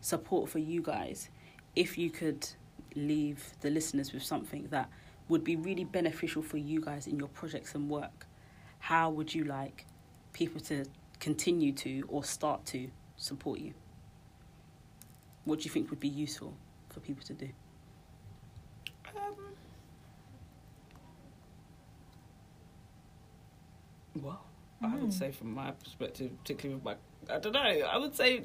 [0.00, 1.28] support for you guys,
[1.76, 2.48] if you could
[2.96, 4.88] leave the listeners with something that
[5.28, 8.26] would be really beneficial for you guys in your projects and work,
[8.80, 9.86] how would you like
[10.32, 10.84] people to
[11.18, 13.74] continue to or start to support you?
[15.44, 16.54] What do you think would be useful
[16.90, 17.48] for people to do?
[19.16, 19.34] Um,
[24.22, 24.44] well,
[24.82, 25.00] I Mm.
[25.02, 28.44] would say from my perspective, particularly with my, I don't know, I would say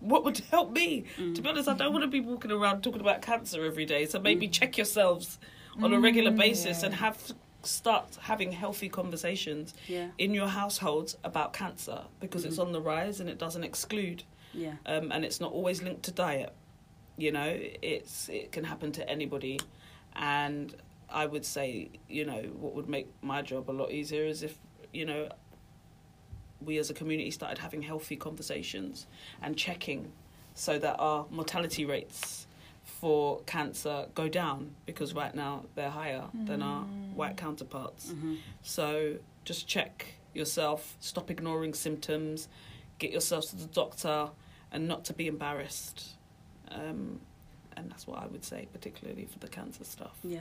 [0.00, 1.04] what would help me.
[1.34, 4.06] To be honest, I don't want to be walking around talking about cancer every day.
[4.06, 5.38] So maybe check yourselves
[5.82, 6.86] on a regular Mm, basis yeah.
[6.86, 7.32] and have
[7.62, 13.18] start having healthy conversations Yeah, in your households about cancer because it's on the rise
[13.18, 14.22] and it doesn't exclude
[14.56, 16.52] yeah, um, and it's not always linked to diet.
[17.18, 17.50] You know,
[17.82, 19.58] it's it can happen to anybody,
[20.14, 20.74] and
[21.08, 24.58] I would say, you know, what would make my job a lot easier is if
[24.92, 25.28] you know
[26.64, 29.06] we as a community started having healthy conversations
[29.42, 30.12] and checking,
[30.54, 32.46] so that our mortality rates
[32.82, 36.84] for cancer go down because right now they're higher than our
[37.14, 38.10] white counterparts.
[38.12, 42.48] hmm So just check yourself, stop ignoring symptoms,
[42.98, 44.30] get yourself to the doctor,
[44.76, 46.16] and not to be embarrassed.
[46.70, 47.20] Um,
[47.76, 50.16] and that's what I would say, particularly for the cancer stuff.
[50.22, 50.40] yeah.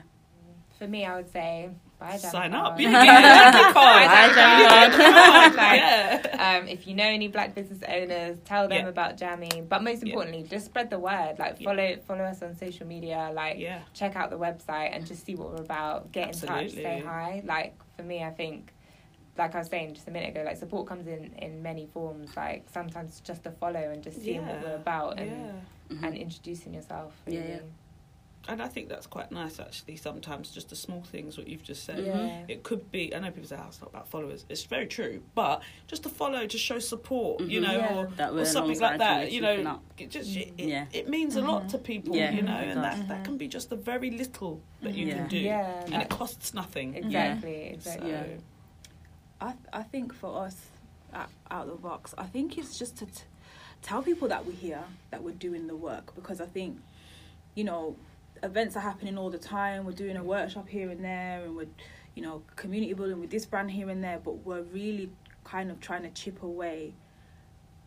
[0.78, 1.70] For me, I would say
[2.00, 2.18] bye.
[2.18, 2.78] Sign up.
[2.78, 3.74] You get a card.
[3.74, 4.68] Bye, You can Danica.
[4.68, 5.56] get a card.
[5.56, 6.58] Like, yeah.
[6.62, 8.90] um, if you know any black business owners, tell them Yeah.
[8.90, 9.62] about Jammy.
[9.70, 10.10] But most Yeah.
[10.10, 11.40] importantly, just spread the word.
[11.40, 11.70] Like Yeah.
[11.70, 13.32] follow follow us on social media.
[13.34, 13.84] Like Yeah.
[13.94, 16.12] check out the website and just see what we're about.
[16.12, 17.42] Get in touch, say hi.
[17.46, 18.74] Like for me, I think,
[19.38, 22.36] like I was saying just a minute ago, like support comes in in many forms.
[22.38, 25.96] Like sometimes just a follow and just seeing what we're about and Yeah.
[25.98, 26.04] Mhm.
[26.08, 27.14] and introducing yourself.
[27.28, 27.52] Yeah, Really.
[27.52, 27.60] yeah.
[28.48, 31.84] And I think that's quite nice, actually, sometimes just the small things, what you've just
[31.84, 32.06] said.
[32.06, 32.44] Yeah.
[32.48, 34.46] It could be, I know people say, oh, it's not about followers.
[34.50, 35.24] It's very true.
[35.34, 37.64] But just to follow, to show support, you Mhm.
[37.64, 37.96] know, Yeah.
[37.96, 40.86] or, That or something like that, you know, it just it, Yeah.
[40.94, 41.86] it, it means a lot to mm-hmm.
[41.86, 43.24] people, Yeah, you know, and that, that mm-hmm.
[43.24, 45.16] can be just a very little that you Yeah.
[45.16, 45.38] can do.
[45.40, 45.84] Yeah.
[45.86, 46.96] And it costs nothing.
[46.96, 47.64] exactly.
[47.70, 48.12] Exactly.
[48.12, 48.24] Yeah.
[48.26, 48.30] So,
[49.46, 50.58] I I think for us,
[51.14, 53.24] out, out of the box, I think it's just to t-
[53.82, 56.72] tell people that we're here, that we're doing the work, because I think,
[57.54, 57.96] you know,
[58.44, 59.86] events are happening all the time.
[59.86, 61.68] We're doing a workshop here and there, and we're,
[62.16, 65.12] you know, community building with this brand here and there, but we're really
[65.44, 66.94] kind of trying to chip away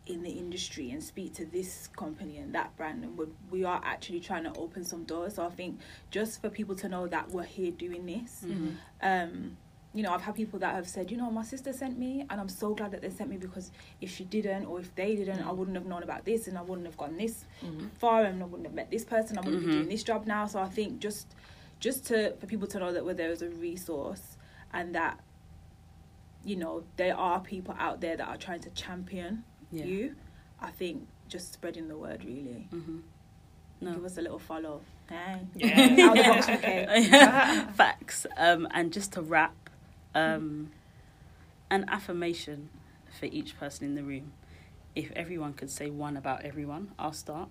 [0.07, 3.79] in the industry and speak to this company and that brand and we're, we are
[3.85, 5.79] actually trying to open some doors so i think
[6.11, 8.73] just for people to know that we're here doing this Mhm.
[9.03, 9.57] um
[9.95, 12.41] you know i've had people that have said you know my sister sent me and
[12.41, 13.70] i'm so glad that they sent me because
[14.01, 15.57] if she didn't or if they didn't i Mm.
[15.57, 17.89] wouldn't have known about this and i wouldn't have gone this mhm.
[17.99, 19.66] far and i wouldn't have met this person i wouldn't Mhm.
[19.66, 21.34] be doing this job now so i think just
[21.80, 24.36] just to for people to know that we're there as a resource
[24.74, 25.18] and that
[26.45, 29.84] you know there are people out there that are trying to champion Yeah.
[29.86, 30.14] you
[30.61, 32.99] i think just spreading the word really hmm
[33.80, 34.05] give No.
[34.07, 36.09] us a little follow hey Yeah.
[36.09, 37.09] Out the box, okay.
[37.74, 38.26] Facts.
[38.36, 39.68] Um, and just to wrap,
[40.15, 40.71] um,
[41.71, 42.71] an affirmation
[43.19, 44.33] for each person in the room.
[44.95, 47.51] If everyone could say one about everyone, I'll start.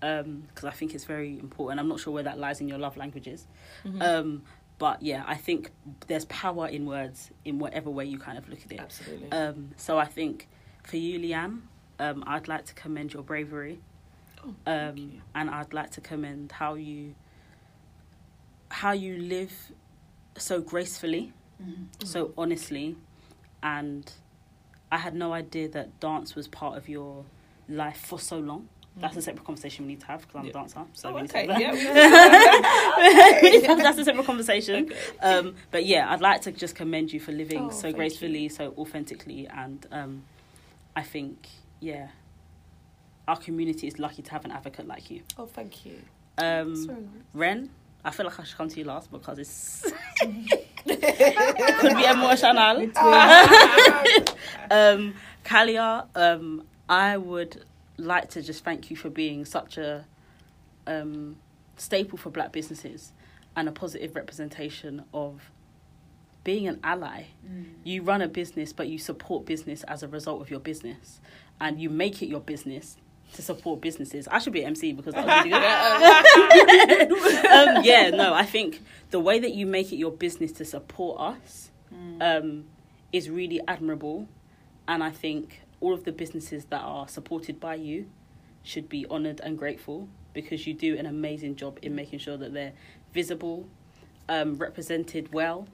[0.00, 1.78] Because I think it's very important.
[1.80, 3.46] I'm not sure where that lies in your love languages.
[3.84, 4.02] Mhm.
[4.02, 4.42] Um,
[4.78, 5.70] but yeah, I think
[6.06, 8.80] there's power in words in whatever way you kind of look at it.
[8.80, 9.30] Absolutely.
[9.30, 10.48] Um, so I think
[10.84, 11.62] for you, Liam,
[11.98, 13.78] um, I'd like to commend your bravery,
[14.42, 15.20] Oh, um, you.
[15.34, 17.14] and I'd like to commend how you
[18.70, 19.52] how you live
[20.38, 21.86] so gracefully, Mhm.
[22.06, 22.96] so honestly,
[23.62, 24.10] and
[24.92, 27.24] I had no idea that dance was part of your
[27.68, 28.68] life for so long.
[28.96, 30.50] That's a separate conversation we need to have because I'm Yeah.
[30.50, 30.84] a dancer.
[30.94, 31.46] So Oh, we need okay.
[31.46, 31.72] to have Yeah.
[31.74, 33.38] that.
[33.42, 34.84] We That's a separate conversation.
[34.86, 34.96] Okay.
[35.20, 38.74] Um, but yeah, I'd like to just commend you for living Oh, so gracefully, so
[38.76, 40.24] authentically, and um,
[40.96, 41.48] I think
[41.80, 42.08] yeah,
[43.28, 45.22] our community is lucky to have an advocate like you.
[45.38, 45.94] Oh, thank you.
[46.36, 47.10] Um, That's very nice.
[47.32, 47.70] Ren,
[48.04, 52.82] I feel like I should come to you last because it's could be emotional.
[54.70, 57.64] um, Kalia, um, I would
[57.98, 60.06] like to just thank you for being such a
[60.86, 61.36] um,
[61.76, 63.12] staple for black businesses
[63.56, 65.50] and a positive representation of
[66.42, 67.24] being an ally.
[67.84, 71.20] You run a business, but you support business as a result of your business,
[71.60, 72.96] and you make it your business
[73.34, 74.28] to support businesses.
[74.28, 77.46] I should be an MC because was really good.
[77.46, 81.20] um, yeah, no, I think the way that you make it your business to support
[81.20, 81.70] us
[82.20, 82.64] um,
[83.12, 84.28] is really admirable,
[84.86, 88.06] and I think all of the businesses that are supported by you
[88.62, 92.52] should be honoured and grateful because you do an amazing job in making sure that
[92.52, 92.72] they're
[93.12, 93.66] visible,
[94.28, 95.66] um, represented well,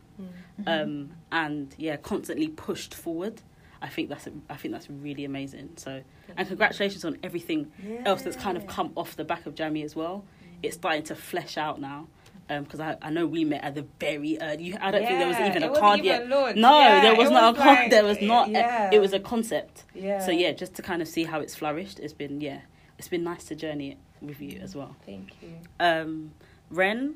[0.67, 3.43] um, and yeah, constantly pushed forward.
[3.87, 5.71] I think that's I think that's really amazing.
[5.77, 6.03] So,
[6.37, 7.71] and congratulations on everything
[8.05, 10.25] else that's kind of come off the back of Jammy as well.
[10.63, 12.09] It's starting to flesh out now.
[12.49, 14.63] Because I, I know we met at the very early.
[14.65, 16.29] You, I don't think there was even a card even yet.
[16.29, 16.59] launched.
[16.59, 17.79] No, Yeah, there was not was a card.
[17.81, 18.51] like- there was not.
[18.51, 18.91] yeah.
[18.93, 19.85] it was a concept.
[19.95, 20.21] Yeah.
[20.21, 22.61] So yeah, just to kind of see how it's flourished, it's been yeah,
[22.99, 24.95] it's been nice to journey it with you as well.
[25.05, 25.55] Thank you.
[25.81, 26.33] Um,
[26.71, 27.15] Ren,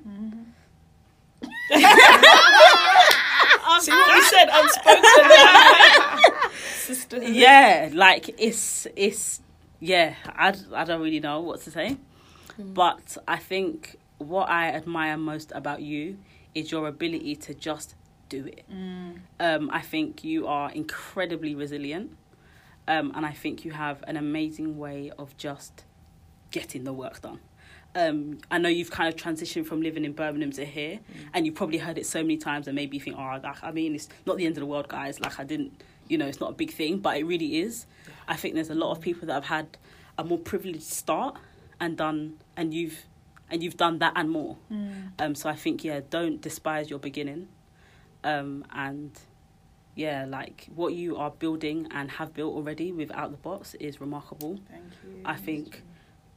[3.80, 4.48] See what we said?
[4.52, 5.02] Unspoken.
[7.22, 9.41] Yeah, like it's it's
[9.80, 11.97] yeah, I I don't really know what to say,
[12.59, 16.18] but I think what I admire most about you
[16.55, 17.95] is your ability to just
[18.28, 18.64] do it.
[19.41, 22.16] Um, I think you are incredibly resilient,
[22.86, 25.84] um, and I think you have an amazing way of just
[26.51, 27.41] getting the work done.
[27.95, 31.01] Um, I know you've kind of transitioned from living in Birmingham to here,
[31.34, 33.95] and you've probably heard it so many times, and maybe you think, "Oh, I mean,
[33.97, 35.18] it's not the end of the world, guys.
[35.20, 37.86] Like, I didn't, you know, it's not a big thing, but it really is."
[38.28, 39.78] I think there's a lot of people that have had
[40.18, 41.36] a more privileged start
[41.80, 43.06] and done, and you've,
[43.50, 44.56] and you've done that and more.
[45.18, 47.48] Um, so I think, yeah, don't despise your beginning,
[48.22, 49.18] um, and
[49.94, 54.58] yeah, like what you are building and have built already without the box is remarkable.
[54.68, 55.22] Thank you.
[55.24, 55.82] I think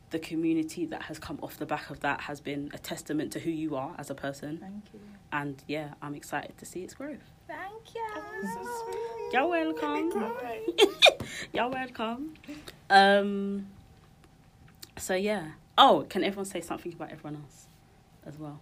[0.09, 3.39] the community that has come off the back of that has been a testament to
[3.39, 4.59] who you are as a person.
[4.59, 4.99] Thank you.
[5.31, 7.32] And yeah, I'm excited to see its growth.
[7.53, 9.29] Thank you.
[9.31, 10.11] You're welcome.
[11.53, 12.33] You're welcome.
[12.89, 13.67] Um.
[14.97, 15.51] So yeah.
[15.77, 17.65] Oh, can everyone say something about everyone else
[18.27, 18.59] as well,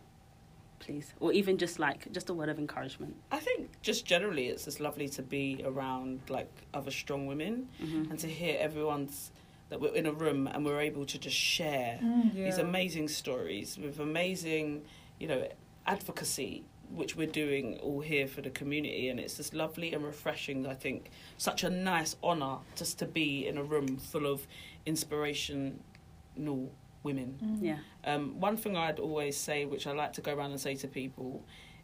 [0.79, 3.15] please, or even just like just a word of encouragement?
[3.31, 8.11] I think just generally it's just lovely to be around like other strong women Mm-hmm.
[8.11, 9.31] and to hear everyone's
[9.69, 11.99] that we're in a room and we're able to just share
[12.33, 14.83] these amazing stories with amazing,
[15.19, 15.47] you know,
[15.87, 16.63] advocacy
[16.93, 20.73] which we're doing all here for the community and it's just lovely and refreshing I
[20.75, 24.45] think such a nice honor just to be in a room full of
[24.85, 25.73] inspirational
[27.03, 27.77] women Yeah.
[28.05, 30.87] um, one thing I'd always say, which I like to go around and say to
[30.87, 31.43] people,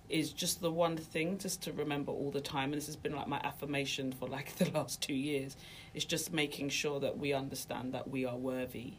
[0.10, 2.72] is just the one thing just to remember all the time.
[2.72, 5.58] And this has been like my affirmation for like the last two years.
[5.94, 8.94] It's just making sure that we understand that we are worthy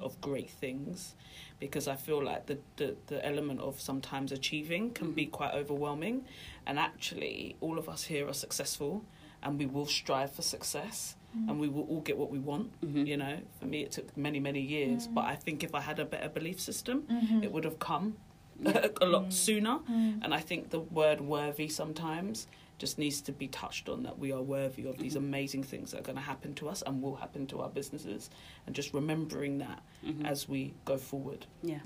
[0.00, 1.14] of great things,
[1.60, 6.24] because I feel like the the, the element of sometimes achieving can be quite overwhelming,
[6.66, 9.04] and actually all of us here are successful,
[9.42, 11.16] and we will strive for success.
[11.48, 12.70] And we will all get what we want.
[12.80, 13.08] Mhm.
[13.08, 15.08] You know, for me, it took many, many years.
[15.08, 17.42] But I think if I had a better belief system, Mm-hmm.
[17.42, 18.14] it would have come
[18.64, 19.80] a lot sooner.
[20.22, 22.46] And I think the word worthy sometimes
[22.84, 26.00] just needs to be touched on that we are worthy of these amazing things that
[26.00, 28.28] are going to happen to us and will happen to our businesses.
[28.66, 30.26] And just remembering that Mhm.
[30.26, 31.46] as we go forward.
[31.62, 31.78] yeah.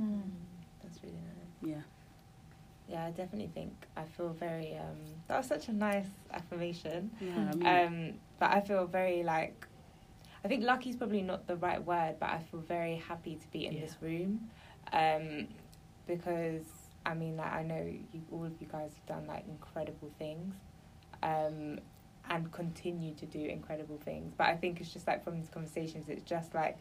[0.83, 1.73] That's really nice.
[1.73, 1.83] Yeah.
[2.89, 4.77] Yeah, I definitely think I feel very.
[4.77, 4.97] Um,
[5.29, 7.11] that was such a nice affirmation.
[7.21, 7.51] Yeah.
[7.53, 7.67] I mean,
[8.13, 9.67] Um, but I feel very like.
[10.45, 13.47] I think lucky is probably not the right word, but I feel very happy to
[13.53, 13.81] be in Yeah.
[13.83, 14.51] this room,
[14.93, 15.47] um,
[16.07, 16.67] because
[17.07, 17.83] I mean, like I know
[18.13, 20.55] you, all of you guys have done like incredible things,
[21.23, 21.79] um,
[22.31, 24.35] and continue to do incredible things.
[24.37, 26.79] But I think it's just like from these conversations, it's just like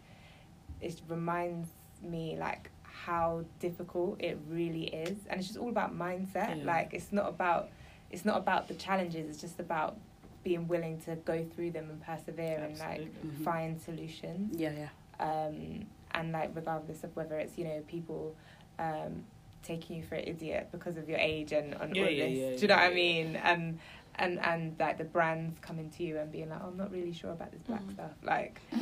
[0.82, 1.70] it reminds
[2.04, 6.58] me like how difficult it really is, and it's just all about mindset.
[6.60, 6.64] Yeah.
[6.66, 7.70] Like it's not about
[8.12, 9.30] it's not about the challenges.
[9.30, 9.98] It's just about
[10.44, 13.30] being willing to go through them and persevere and like Absolutely.
[13.32, 13.44] Mhm.
[13.44, 14.72] find solutions yeah.
[15.20, 15.46] Yeah.
[15.48, 18.34] um, and like regardless of whether it's you know people
[18.80, 19.26] um,
[19.62, 22.38] taking you for an idiot because of your age and, and Yeah, all yeah, this
[22.38, 23.80] yeah, do you know yeah, what I mean and
[24.20, 27.14] and and like the brands coming to you and being like, oh, I'm not really
[27.14, 27.94] sure about this black Mm.
[27.94, 28.12] stuff.
[28.24, 28.60] Like,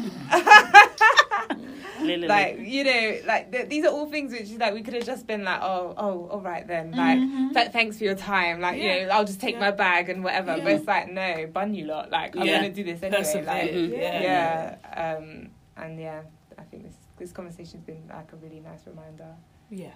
[2.30, 5.06] like you know, like th- these are all things which is like we could have
[5.06, 7.18] just been like, oh, oh, all right then, like.
[7.20, 7.54] Mhm.
[7.54, 8.60] Th- thanks for your time.
[8.60, 9.62] Like, you know, I'll just take Yeah.
[9.62, 10.58] my bag and whatever.
[10.58, 10.64] Yeah.
[10.64, 12.12] But it's like, no, bun you lot.
[12.12, 13.20] Like, I'm gonna do this anyway.
[13.24, 13.46] Persevere.
[13.46, 13.92] Like, Mhm.
[13.92, 14.76] Yeah.
[14.94, 15.16] yeah.
[15.18, 16.22] Um, and yeah,
[16.58, 19.34] I think this this conversation's been like a really nice reminder.
[19.70, 19.92] Yeah.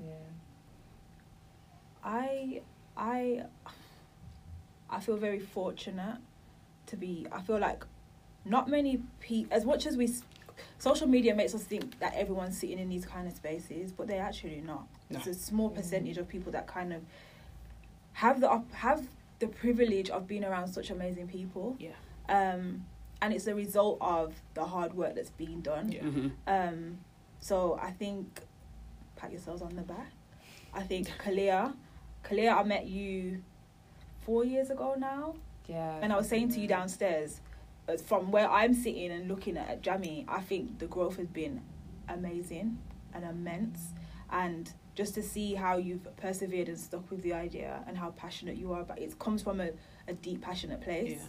[0.00, 0.12] Yeah.
[2.04, 2.62] I
[2.96, 3.44] I
[4.92, 6.18] I feel very fortunate
[6.86, 7.26] to be.
[7.32, 7.84] I feel like
[8.44, 10.08] not many people, as much as we,
[10.78, 14.22] social media makes us think that everyone's sitting in these kind of spaces, but they're
[14.22, 14.86] actually not.
[15.10, 15.18] No.
[15.18, 15.74] It's a small Mm.
[15.76, 17.02] percentage of people that kind of
[18.14, 19.06] have the op- have
[19.38, 21.76] the privilege of being around such amazing people.
[21.78, 21.92] Yeah.
[22.28, 22.84] Um,
[23.22, 25.90] and it's a result of the hard work that's being done.
[25.90, 26.02] Yeah.
[26.02, 26.32] Mhm.
[26.46, 26.98] Um,
[27.40, 28.40] so I think
[29.16, 30.10] pat yourselves on the back.
[30.74, 31.74] I think Kalia,
[32.24, 33.42] Kalia, I met you
[34.24, 35.34] four years ago now,
[35.68, 35.98] Yeah.
[36.02, 37.40] and I was saying to you downstairs,
[37.88, 41.62] uh, from where I'm sitting and looking at Jammy, I think the growth has been
[42.08, 42.78] amazing
[43.14, 43.92] and immense,
[44.30, 48.56] and just to see how you've persevered and stuck with the idea and how passionate
[48.56, 49.70] you are, but it it comes from a,
[50.08, 51.20] a deep, passionate place.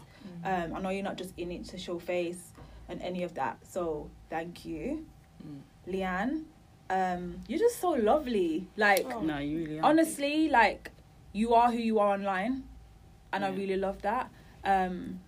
[0.43, 0.63] Yeah.
[0.65, 2.51] Um, I know you're not just in it to show face
[2.89, 3.57] and any of that.
[3.65, 5.05] So thank you,
[5.45, 5.61] Mm.
[5.87, 6.43] Leanne.
[6.89, 8.67] Um, you're just so lovely.
[8.77, 9.21] Like Oh.
[9.21, 9.85] No, you really are.
[9.85, 10.91] honestly, like
[11.33, 12.63] you are who you are online,
[13.33, 14.29] and I really love that.
[14.63, 15.19] Um,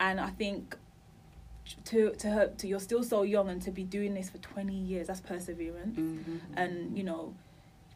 [0.00, 0.76] and I think
[1.84, 4.74] to to her to you're still so young and to be doing this for 20
[4.74, 6.40] years that's perseverance Mhm.
[6.56, 7.34] and you know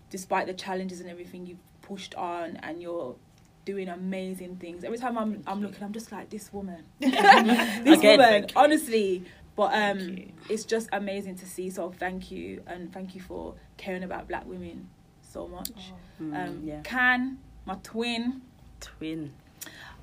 [0.09, 3.17] despite the challenges and everything you've pushed on and you're
[3.65, 5.67] doing amazing things every time i'm Thank i'm you.
[5.67, 9.25] looking i'm just like this woman Again, this woman honestly
[9.57, 10.17] but um
[10.49, 14.47] it's just amazing to see so thank you and thank you for caring about black
[14.47, 14.89] women
[15.23, 15.93] so much
[16.23, 16.81] Mm, um yeah.
[16.83, 18.41] can my twin
[18.81, 19.33] Twin.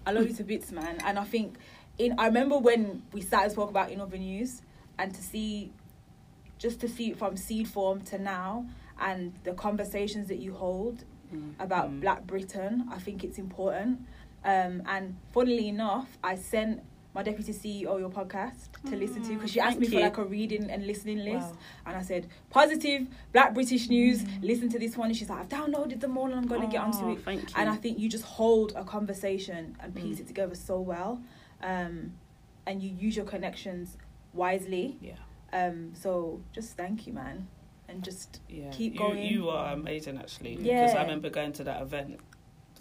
[0.05, 0.97] I love you to bits, man.
[1.05, 1.55] And I think
[1.97, 4.61] in I remember when we started and spoke about in other news,
[4.97, 5.71] and to see,
[6.57, 8.65] just to see from seed form to now,
[8.99, 11.53] and the conversations that you hold Mm.
[11.59, 11.99] about Mm.
[12.01, 14.01] Black Britain, I think it's important.
[14.45, 16.83] Um, and funnily enough, I sent
[17.13, 20.17] my deputy CEO your podcast to listen to because she asked thank me for like
[20.17, 21.57] a reading and listening list, Wow.
[21.87, 24.23] and I said positive Black British news.
[24.23, 24.43] Mm.
[24.43, 26.67] Listen to this one, and she's like, I've downloaded them all, and I'm going to
[26.67, 27.23] get onto Oh, it.
[27.23, 27.47] Thank you.
[27.55, 30.21] And I think you just hold a conversation and piece Mm.
[30.21, 31.21] it together so well,
[31.61, 32.13] um,
[32.65, 33.97] and you use your connections
[34.33, 34.97] wisely.
[35.01, 35.13] Yeah.
[35.51, 37.47] Um, so just thank you, man,
[37.87, 38.71] and just Yeah.
[38.71, 39.23] Keep you, going.
[39.23, 40.55] You are amazing, actually.
[40.59, 40.81] Yeah.
[40.85, 42.19] Because I remember going to that event.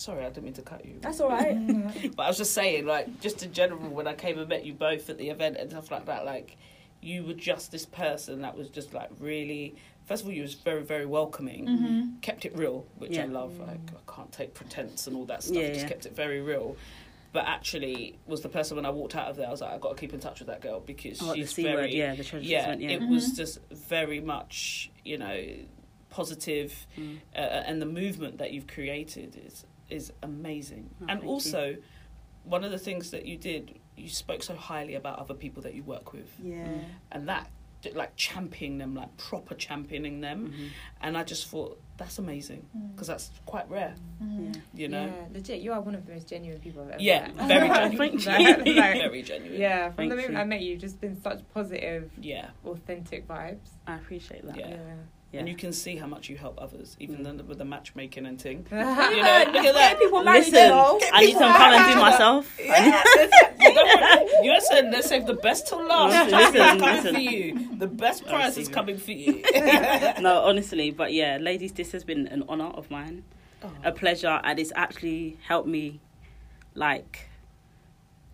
[0.03, 0.95] Sorry, I didn't mean to cut you.
[1.01, 1.57] that's all right.
[2.17, 4.73] But I was just saying, like, just in general, when I came and met you
[4.75, 6.57] both at the event and stuff like that, like,
[7.01, 9.75] you were just this person that was just like really.
[10.05, 11.67] First of all, you was very, very welcoming.
[11.67, 12.01] mm-hmm.
[12.21, 13.59] Kept it real, which I love.
[13.61, 15.57] Like, I can't take pretense and all that stuff.
[15.57, 15.89] Yeah, just yeah.
[15.89, 16.77] kept it very real.
[17.33, 19.79] But actually, was the person when I walked out of there, I was like, I
[19.79, 21.75] got to keep in touch with that girl because Oh, she's very.
[21.75, 22.89] word, yeah, the treasure yeah, yeah.
[22.91, 22.97] yeah.
[22.97, 23.37] it was Mhm.
[23.37, 25.41] just very much, you know,
[26.11, 27.19] positive Mm.
[27.35, 30.91] uh, and the movement that you've created is is amazing.
[31.03, 31.77] Oh, and thank also,
[32.45, 35.75] one of the things that you did, you spoke so highly about other people that
[35.75, 36.67] you work with, Yeah.
[37.11, 37.51] and that
[37.97, 40.53] like championing them, like proper championing them.
[40.57, 40.69] Mhm.
[41.01, 42.65] And I just thought that's amazing
[42.95, 44.61] because that's quite rare, Mhm.
[44.73, 45.07] You know.
[45.07, 45.61] Yeah, legit.
[45.63, 47.49] You are one of the most genuine people I've ever Yeah, met.
[47.49, 47.97] very genuine.
[47.99, 48.75] Thank you.
[48.75, 49.61] Like, very genuine.
[49.61, 50.39] yeah, from Thank the moment you.
[50.39, 52.51] I met you, you've just been such positive, yeah.
[52.65, 53.71] authentic vibes.
[53.85, 54.57] I appreciate that.
[54.57, 54.69] Yeah.
[54.71, 54.95] Yeah.
[55.41, 57.25] And you can see how much you help others, even Mm.
[57.25, 58.67] then with the matchmaking and thing.
[58.71, 59.97] You know, look at that.
[59.99, 60.73] people Listen.
[60.73, 62.59] I need some come and do myself.
[63.63, 64.29] You don't worry.
[64.45, 66.31] You listen, let's save the best till last.
[66.31, 67.15] Listen, listen, listen.
[67.15, 67.77] for you.
[67.79, 69.43] The best prize is coming for you.
[70.21, 73.23] no, honestly, but yeah, ladies, this has been an honor of mine,
[73.85, 76.01] a pleasure, and it's actually helped me.
[76.75, 77.29] Like,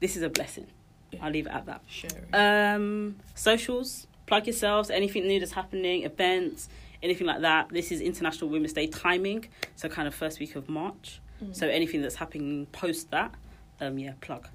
[0.01, 0.67] this is a blessing.
[1.13, 1.25] Yeah.
[1.25, 1.83] I'll leave it at that.
[1.89, 2.27] Sharing.
[2.35, 4.91] Um, socials, plug yourselves.
[4.91, 6.69] Anything new that's happening, events,
[7.03, 7.69] anything like that.
[7.71, 9.47] This is International Women's Day timing,
[9.77, 11.21] so kind of first week of March.
[11.43, 11.55] Mm.
[11.55, 13.35] So anything that's happening post that,
[13.81, 14.49] um, yeah, plug.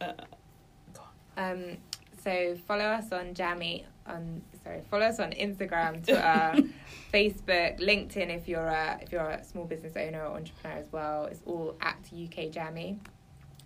[0.00, 0.12] Uh,
[1.38, 1.76] Um,
[2.22, 6.68] so follow us on Jammy on sorry, follow us on Instagram, Twitter,
[7.12, 11.26] Facebook, LinkedIn if you're a if you're a small business owner or entrepreneur as well.
[11.26, 12.98] It's all at UK Jammy,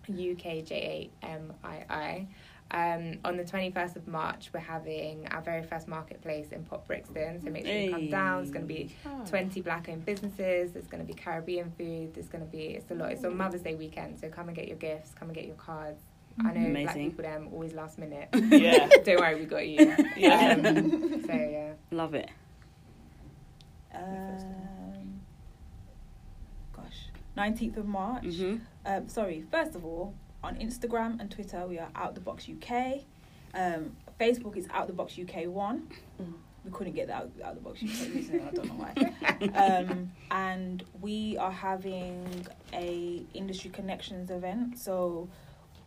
[0.07, 2.27] U K J A M I I.
[2.73, 7.41] Um, on the 21st of March, we're having our very first marketplace in Port Brixton.
[7.41, 8.43] So make sure you come down.
[8.43, 8.95] It's going to be
[9.27, 10.71] 20 black owned businesses.
[10.71, 12.13] There's going to be Caribbean food.
[12.13, 13.11] There's going to be, it's a lot.
[13.11, 14.19] It's on Mother's Day weekend.
[14.19, 16.01] So come and get your gifts, come and get your cards.
[16.39, 17.09] I know black Amazing.
[17.11, 18.29] people, them always last minute.
[18.33, 18.87] yeah.
[19.03, 19.93] Don't worry, we got you.
[20.15, 20.55] Yeah.
[20.65, 21.73] Um, so, yeah.
[21.91, 22.29] Love it.
[23.93, 25.19] Um,
[26.73, 28.23] gosh, 19th of March.
[28.23, 32.47] hmm Um, sorry, first of all, on Instagram and Twitter, we are Out the Box
[32.49, 33.01] UK.
[33.53, 35.87] Um, Facebook is Out the Box UK One.
[36.21, 36.33] Mm.
[36.63, 38.41] We couldn't get that out, out the box UK recently.
[38.41, 39.13] I don't know why.
[39.55, 44.77] Um, and we are having a industry connections event.
[44.77, 45.27] So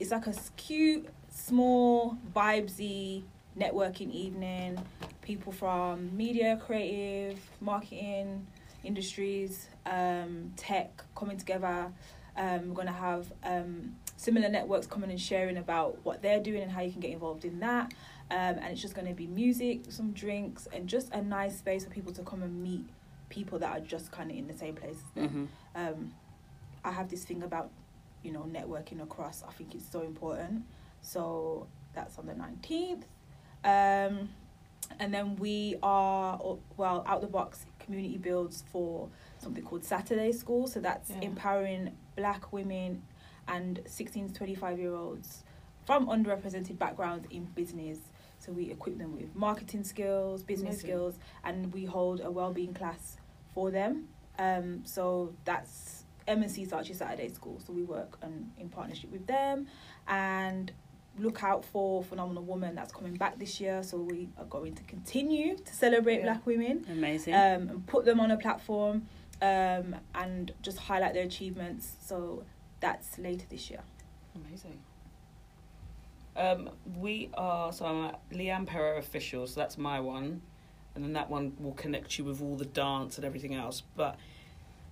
[0.01, 3.23] it's like a cute, small, vibesy
[3.57, 4.81] networking evening.
[5.23, 8.45] People from media, creative, marketing,
[8.83, 11.93] industries, um, tech coming together.
[12.37, 16.63] Um, we're going to have um, similar networks coming and sharing about what they're doing
[16.63, 17.93] and how you can get involved in that.
[18.31, 21.85] Um, and it's just going to be music, some drinks, and just a nice space
[21.85, 22.85] for people to come and meet
[23.29, 25.29] people that are just kind of in the same place as them.
[25.75, 26.13] hmm Um,
[26.85, 27.71] I have this thing about,
[28.23, 29.43] you know, networking across.
[29.47, 30.65] I think it's so important.
[31.03, 33.03] So that's on the 19th.
[33.65, 34.29] Um,
[34.99, 36.39] and then we are,
[36.77, 39.09] well, out the box community builds for
[39.39, 40.67] something called Saturday School.
[40.67, 41.21] So that's Yeah.
[41.23, 43.03] empowering black women
[43.49, 45.45] and 16 to 25 year olds
[45.85, 47.99] from underrepresented backgrounds in business.
[48.39, 50.89] So we equip them with marketing skills, business Amazing.
[50.91, 53.17] skills, and we hold a well-being class
[53.55, 54.09] for them.
[54.39, 57.61] Um, so that's M&C Saatchi Saturday School.
[57.65, 59.67] So we work on, in partnership with them
[60.09, 60.73] and
[61.19, 63.83] look out for Phenomenal Woman that's coming back this year.
[63.83, 66.23] So we are going to continue to celebrate Yeah.
[66.25, 67.35] black women Amazing.
[67.35, 69.07] um, and put them on a platform
[69.41, 71.97] um, and just highlight their achievements.
[72.01, 72.45] So
[72.85, 73.81] that's later this year.
[74.37, 74.79] Amazing.
[76.37, 80.43] Um, we are so I'm at Leanne Pero official, so that's my one,
[80.95, 83.83] and then that one will connect you with all the dance and everything else.
[83.97, 84.19] But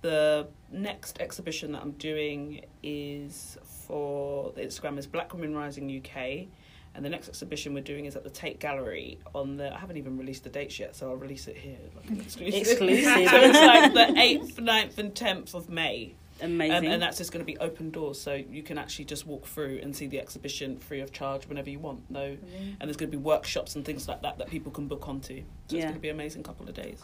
[0.01, 6.47] the next exhibition that I'm doing is for the Instagram is Black Women Rising UK,
[6.95, 9.71] and the next exhibition we're doing is at the Tate Gallery on the.
[9.71, 11.77] I haven't even released the dates yet, so I'll release it here.
[11.95, 12.61] Like exclusive.
[12.61, 13.03] Exclusive.
[13.05, 16.15] so it's like the eighth, 9th, and tenth of May.
[16.41, 16.75] Amazing.
[16.75, 19.45] Um, and that's just going to be open doors, so you can actually just walk
[19.45, 22.09] through and see the exhibition free of charge whenever you want.
[22.09, 25.07] No, and there's going to be workshops and things like that that people can book
[25.07, 25.41] onto.
[25.67, 27.01] So it's going to be an amazing couple of days.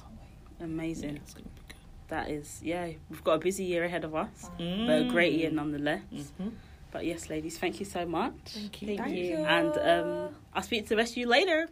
[0.60, 1.12] Amazing.
[1.12, 1.76] Yeah, it's going to be good.
[2.10, 4.88] That is, yeah, we've got a busy year ahead of us, good.
[4.88, 6.02] but a great year nonetheless.
[6.14, 6.52] Mhm.
[6.92, 8.34] But yes, ladies, thank you so much.
[8.46, 8.88] Thank you.
[8.88, 9.24] Thank, Thank you.
[9.26, 9.36] you.
[9.38, 11.70] And um, I'll speak to the rest of you later.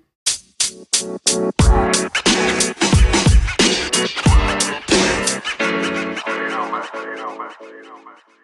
[7.47, 7.69] Man.
[7.69, 8.36] You know, man.